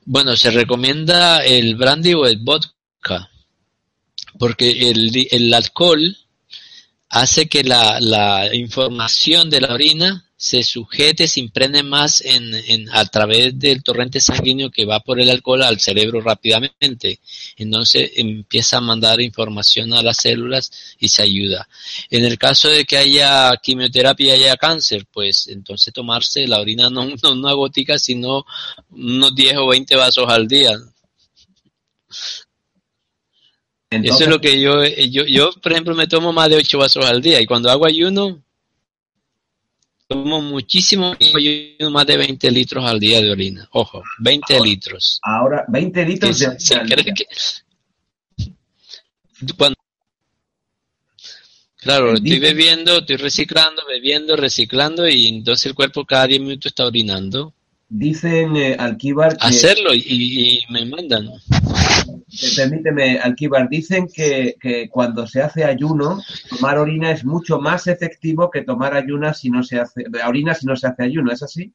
[0.04, 3.30] Bueno, se recomienda el brandy o el vodka,
[4.36, 6.16] porque el, el alcohol
[7.08, 12.88] hace que la, la información de la orina se sujete, se impregne más en, en,
[12.90, 17.18] a través del torrente sanguíneo que va por el alcohol al cerebro rápidamente.
[17.56, 20.70] Entonces empieza a mandar información a las células
[21.00, 21.68] y se ayuda.
[22.08, 26.88] En el caso de que haya quimioterapia y haya cáncer, pues entonces tomarse la orina
[26.88, 28.46] no, no una gotica, sino
[28.90, 30.70] unos 10 o 20 vasos al día.
[33.90, 37.04] Eso es lo que yo, yo, yo, por ejemplo, me tomo más de 8 vasos
[37.04, 38.40] al día y cuando hago ayuno,
[40.08, 41.14] tomo muchísimo
[41.90, 43.68] más de 20 litros al día de orina.
[43.72, 45.20] Ojo, 20 litros.
[45.22, 46.96] Ahora, 20 litros de orina.
[51.76, 56.86] claro, estoy bebiendo, estoy reciclando, bebiendo, reciclando y entonces el cuerpo cada 10 minutos está
[56.86, 57.52] orinando.
[57.90, 59.46] Dicen eh, Alquíbar que...
[59.46, 61.30] Hacerlo y, me mandan.
[62.30, 64.56] Eh, permíteme, Alquíbar, dicen que,
[64.90, 69.62] cuando se hace ayuno, tomar orina es mucho más efectivo que tomar ayuna si no
[69.62, 71.72] se hace, orina si no se hace ayuno, ¿es así?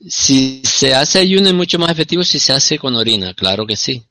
[0.00, 3.76] Si se hace ayuno es mucho más efectivo si se hace con orina, claro que
[3.76, 4.04] sí.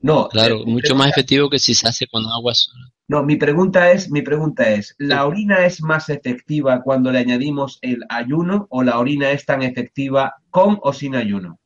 [0.00, 2.92] No, claro, eh, mucho más efectivo que si se hace con agua sola.
[3.08, 7.80] No, mi pregunta es, mi pregunta es, ¿la orina es más efectiva cuando le añadimos
[7.82, 11.58] el ayuno o la orina es tan efectiva con o sin ayuno?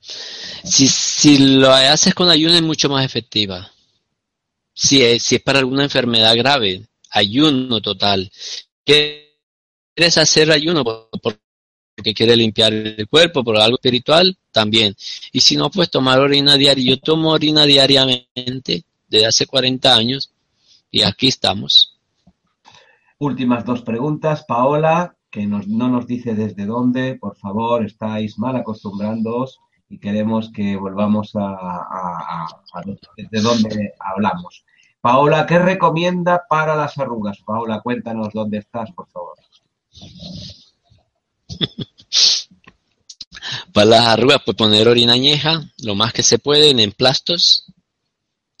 [0.00, 3.70] Si, si lo haces con ayuno es mucho más efectiva.
[4.72, 8.30] Si es, si es para alguna enfermedad grave, ayuno total.
[8.84, 14.36] ¿Quieres hacer ayuno porque quiere limpiar el cuerpo, por algo espiritual?
[14.50, 14.94] También.
[15.32, 16.94] Y si no, pues tomar orina diaria.
[16.94, 20.32] Yo tomo orina diariamente desde hace 40 años
[20.90, 21.98] y aquí estamos.
[23.18, 24.44] Últimas dos preguntas.
[24.48, 29.60] Paola, que no nos dice desde dónde, por favor, estáis mal acostumbrándoos
[29.90, 32.46] y queremos que volvamos a, a,
[33.16, 34.64] desde dónde hablamos.
[35.00, 37.38] Paola, ¿qué recomienda para las arrugas?
[37.44, 39.36] Paola, cuéntanos dónde estás, por favor.
[43.72, 47.64] Para las arrugas, pues poner orina añeja, lo más que se puede, en emplastos,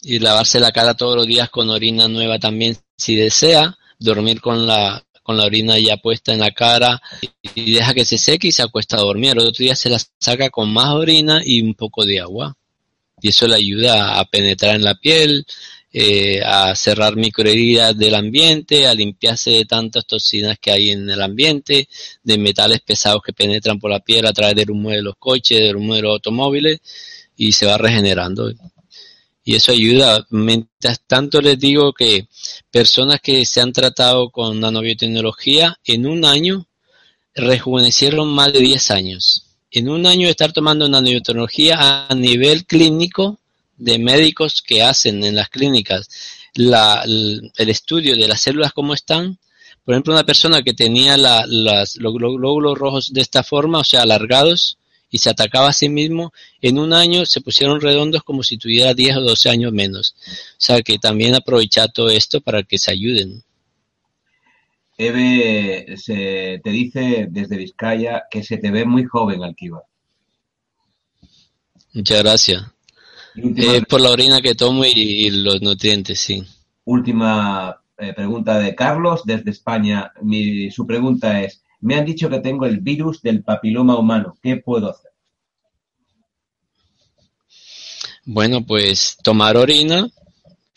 [0.02, 4.66] y lavarse la cara todos los días con orina nueva también si desea, dormir con
[4.66, 7.00] la, con la orina ya puesta en la cara
[7.54, 9.30] y deja que se seque y se acuesta a dormir.
[9.30, 12.56] El otro día se la saca con más orina y un poco de agua.
[13.22, 15.46] Y eso le ayuda a penetrar en la piel,
[15.92, 21.22] eh, a cerrar microheridas del ambiente, a limpiarse de tantas toxinas que hay en el
[21.22, 21.88] ambiente,
[22.24, 25.60] de metales pesados que penetran por la piel a través del humo de los coches,
[25.60, 26.80] del humo de los automóviles
[27.36, 28.52] y se va regenerando
[29.50, 30.24] y eso ayuda.
[30.30, 32.28] Mientras tanto les digo que
[32.70, 36.68] personas que se han tratado con nanobiotecnología en un año
[37.34, 39.46] rejuvenecieron más de 10 años.
[39.72, 43.40] En un año estar tomando nanobiotecnología a nivel clínico
[43.76, 46.08] de médicos que hacen en las clínicas
[46.54, 49.36] el, estudio de las células como están,
[49.84, 54.78] por ejemplo, una persona que tenía los glóbulos rojos de esta forma, o sea, alargados,
[55.10, 58.94] y se atacaba a sí mismo, en un año se pusieron redondos como si tuviera
[58.94, 60.14] 10 o 12 años menos.
[60.22, 63.42] O sea que también aprovecha todo esto para que se ayuden.
[64.96, 69.82] Eve se te dice desde Vizcaya que se te ve muy joven, Alquiva.
[71.92, 72.64] Muchas gracias.
[73.34, 76.44] Es por la orina que tomo y, los nutrientes, sí.
[76.84, 80.12] Última eh, pregunta de Carlos desde España.
[80.20, 84.36] Mi, su pregunta es, me han dicho que tengo el virus del papiloma humano.
[84.42, 85.10] ¿Qué puedo hacer?
[88.24, 90.08] Bueno, pues tomar orina,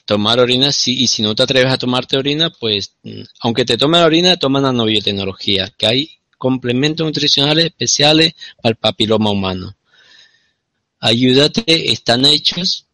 [0.06, 3.78] tomar orina si, y si no te atreves a tomarte orina, pues mm, aunque te
[3.78, 9.76] tome la orina, toma nanobiotecnología, que hay complementos nutricionales especiales para el papiloma humano.
[11.00, 12.88] Ayúdate, están hechos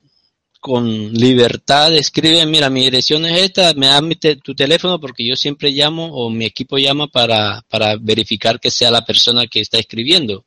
[0.60, 4.02] con libertad, escribe, mira, mi dirección es esta, me da
[4.44, 8.92] tu teléfono porque yo siempre llamo o mi equipo llama para, para verificar que sea
[8.92, 10.46] la persona que está escribiendo.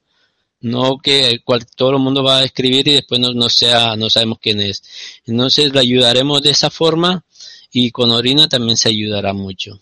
[0.60, 1.40] No que
[1.74, 4.82] todo el mundo va a escribir y después no, no, sea, no sabemos quién es.
[5.26, 7.24] Entonces le ayudaremos de esa forma
[7.72, 9.80] y con orina también se ayudará mucho.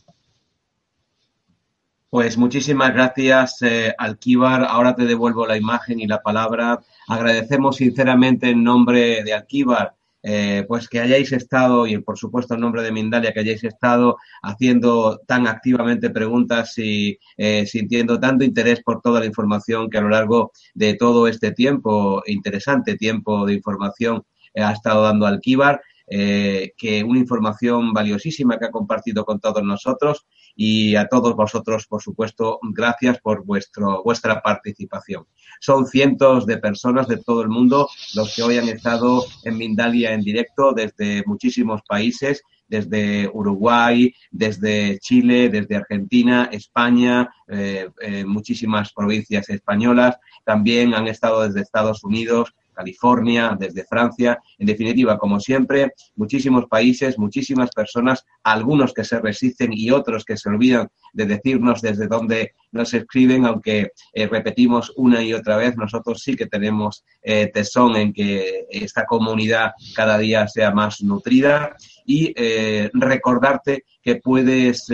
[2.09, 4.64] Pues muchísimas gracias, eh, Alquíbar.
[4.64, 6.81] Ahora te devuelvo la imagen y la palabra.
[7.09, 12.61] Agradecemos sinceramente en nombre de Alquíbar eh, pues que hayáis estado, y por supuesto en
[12.61, 18.83] nombre de Mindalia, que hayáis estado haciendo tan activamente preguntas y eh, sintiendo tanto interés
[18.83, 23.55] por toda la información que a lo largo de todo este tiempo, interesante tiempo de
[23.55, 24.23] información,
[24.55, 25.81] eh, ha estado dando Alquíbar.
[26.11, 32.03] que una información valiosísima que ha compartido con todos nosotros y a todos vosotros, por
[32.03, 35.26] supuesto, gracias por vuestro, vuestra participación.
[35.61, 40.12] Son cientos de personas de todo el mundo los que hoy han estado en Mindalia
[40.12, 48.92] en directo desde muchísimos países desde Uruguay, desde Chile, desde Argentina, España, eh, eh, muchísimas
[48.92, 50.16] provincias españolas.
[50.44, 54.39] También han estado desde Estados Unidos, California, desde Francia.
[54.59, 60.37] En definitiva, como siempre, muchísimos países, muchísimas personas, algunos que se resisten y otros que
[60.39, 65.76] se olvidan de decirnos desde dónde nos escriben, aunque eh, repetimos una y otra vez,
[65.76, 71.76] nosotros sí que tenemos eh, tesón en que esta comunidad cada día sea más nutrida
[72.07, 74.87] y eh, recordarte que puedes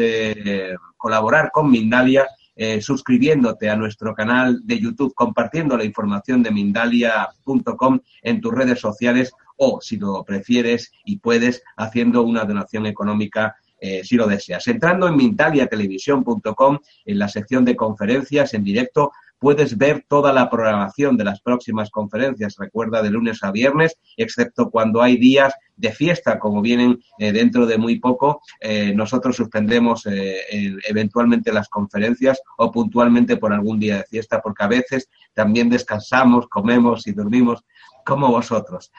[0.96, 2.26] colaborar con Mindalia
[2.56, 8.80] eh, suscribiéndote a nuestro canal de YouTube, compartiendo la información de Mindalia.com en tus redes
[8.80, 14.66] sociales o, si lo prefieres y puedes, haciendo una donación económica eh, si lo deseas.
[14.68, 21.16] Entrando en mindaliatelevisión.com, en la sección de conferencias en directo, puedes ver toda la programación
[21.16, 26.38] de las próximas conferencias, recuerda, de lunes a viernes, excepto cuando hay días de fiesta,
[26.38, 30.08] como vienen eh, dentro de muy poco, eh, nosotros suspendemos
[30.88, 36.48] eventualmente las conferencias o puntualmente por algún día de fiesta, porque a veces también descansamos,
[36.48, 37.62] comemos y dormimos
[38.06, 38.92] como vosotros.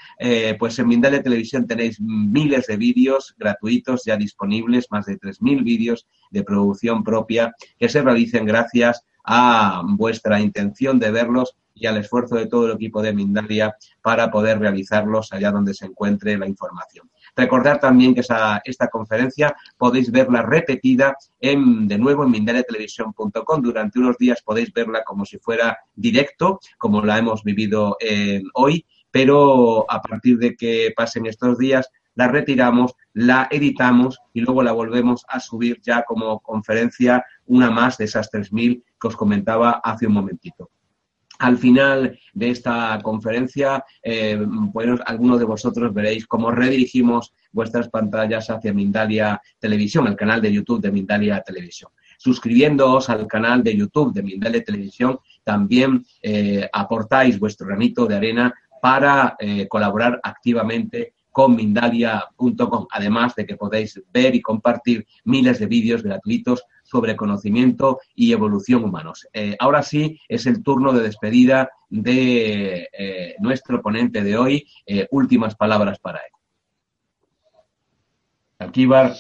[0.60, 6.06] pues en Mindalia Televisión tenéis miles de vídeos gratuitos ya disponibles, más de 3.000 vídeos
[6.30, 12.36] de producción propia que se realicen gracias a vuestra intención de verlos y al esfuerzo
[12.36, 17.10] de todo el equipo de Mindalia para poder realizarlos allá donde se encuentre la información.
[17.36, 23.62] Recordar también que esta conferencia podéis verla repetida en, de nuevo en mindaliatelevisión.com.
[23.62, 28.86] Durante unos días podéis verla como si fuera directo, como la hemos vivido eh, hoy,
[29.18, 34.74] pero a partir de que pasen estos días la retiramos, la editamos y luego la
[34.74, 40.06] volvemos a subir ya como conferencia, una más de esas 3.000 que os comentaba hace
[40.06, 40.70] un momentito.
[41.40, 48.52] Al final de esta conferencia, eh, bueno, algunos de vosotros veréis cómo redirigimos vuestras pantallas
[48.52, 51.90] hacia Mindalia Televisión, el canal de YouTube de Mindalia Televisión.
[52.20, 58.54] Suscribiéndoos al canal de YouTube de Mindalia Televisión, también eh, aportáis vuestro granito de arena
[58.88, 65.66] para eh, colaborar activamente con Mindalia.com, además de que podéis ver y compartir miles de
[65.66, 69.28] vídeos gratuitos sobre conocimiento y evolución humanos.
[69.34, 74.66] Eh, ahora sí es el turno de despedida de eh, nuestro ponente de hoy.
[75.12, 76.32] Últimas palabras para él.
[78.60, 79.16] Alquíbar.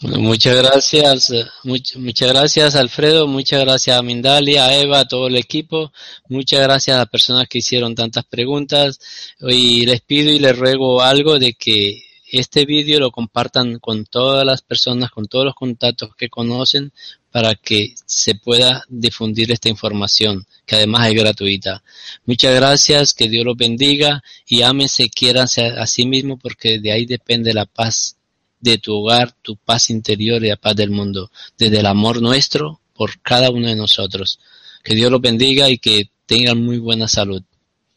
[0.00, 1.32] Muchas gracias,
[1.62, 5.92] muchas gracias Alfredo, muchas gracias a Mindalia, a Eva, a todo el equipo,
[6.28, 8.98] muchas gracias a las personas que hicieron tantas preguntas
[9.40, 14.46] y les pido y les ruego algo de que este vídeo lo compartan con todas
[14.46, 16.92] las personas, con todos los contactos que conocen
[17.30, 21.82] para que se pueda difundir esta información, que además es gratuita.
[22.24, 27.04] Muchas gracias, que Dios los bendiga y ámense, quiéranse a sí mismo porque de ahí
[27.06, 28.16] depende la paz
[28.60, 32.80] de tu hogar, tu paz interior y la paz del mundo, desde el amor nuestro
[32.94, 34.38] por cada uno de nosotros.
[34.84, 37.42] Que Dios los bendiga y que tengan muy buena salud.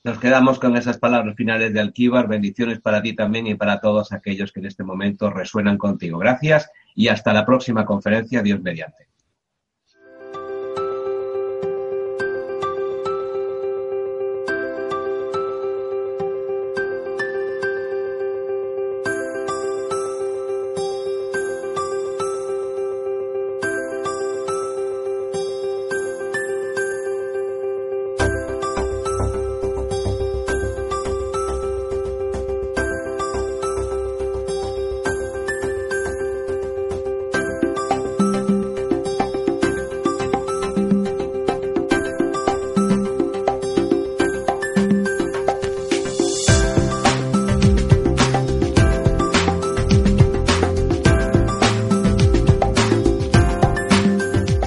[0.04, 2.28] Nos quedamos con esas palabras finales de Alquíbar.
[2.28, 6.18] Bendiciones para ti también y para todos aquellos que en este momento resuenan contigo.
[6.18, 8.42] Gracias y hasta la próxima conferencia.
[8.42, 9.08] Dios mediante.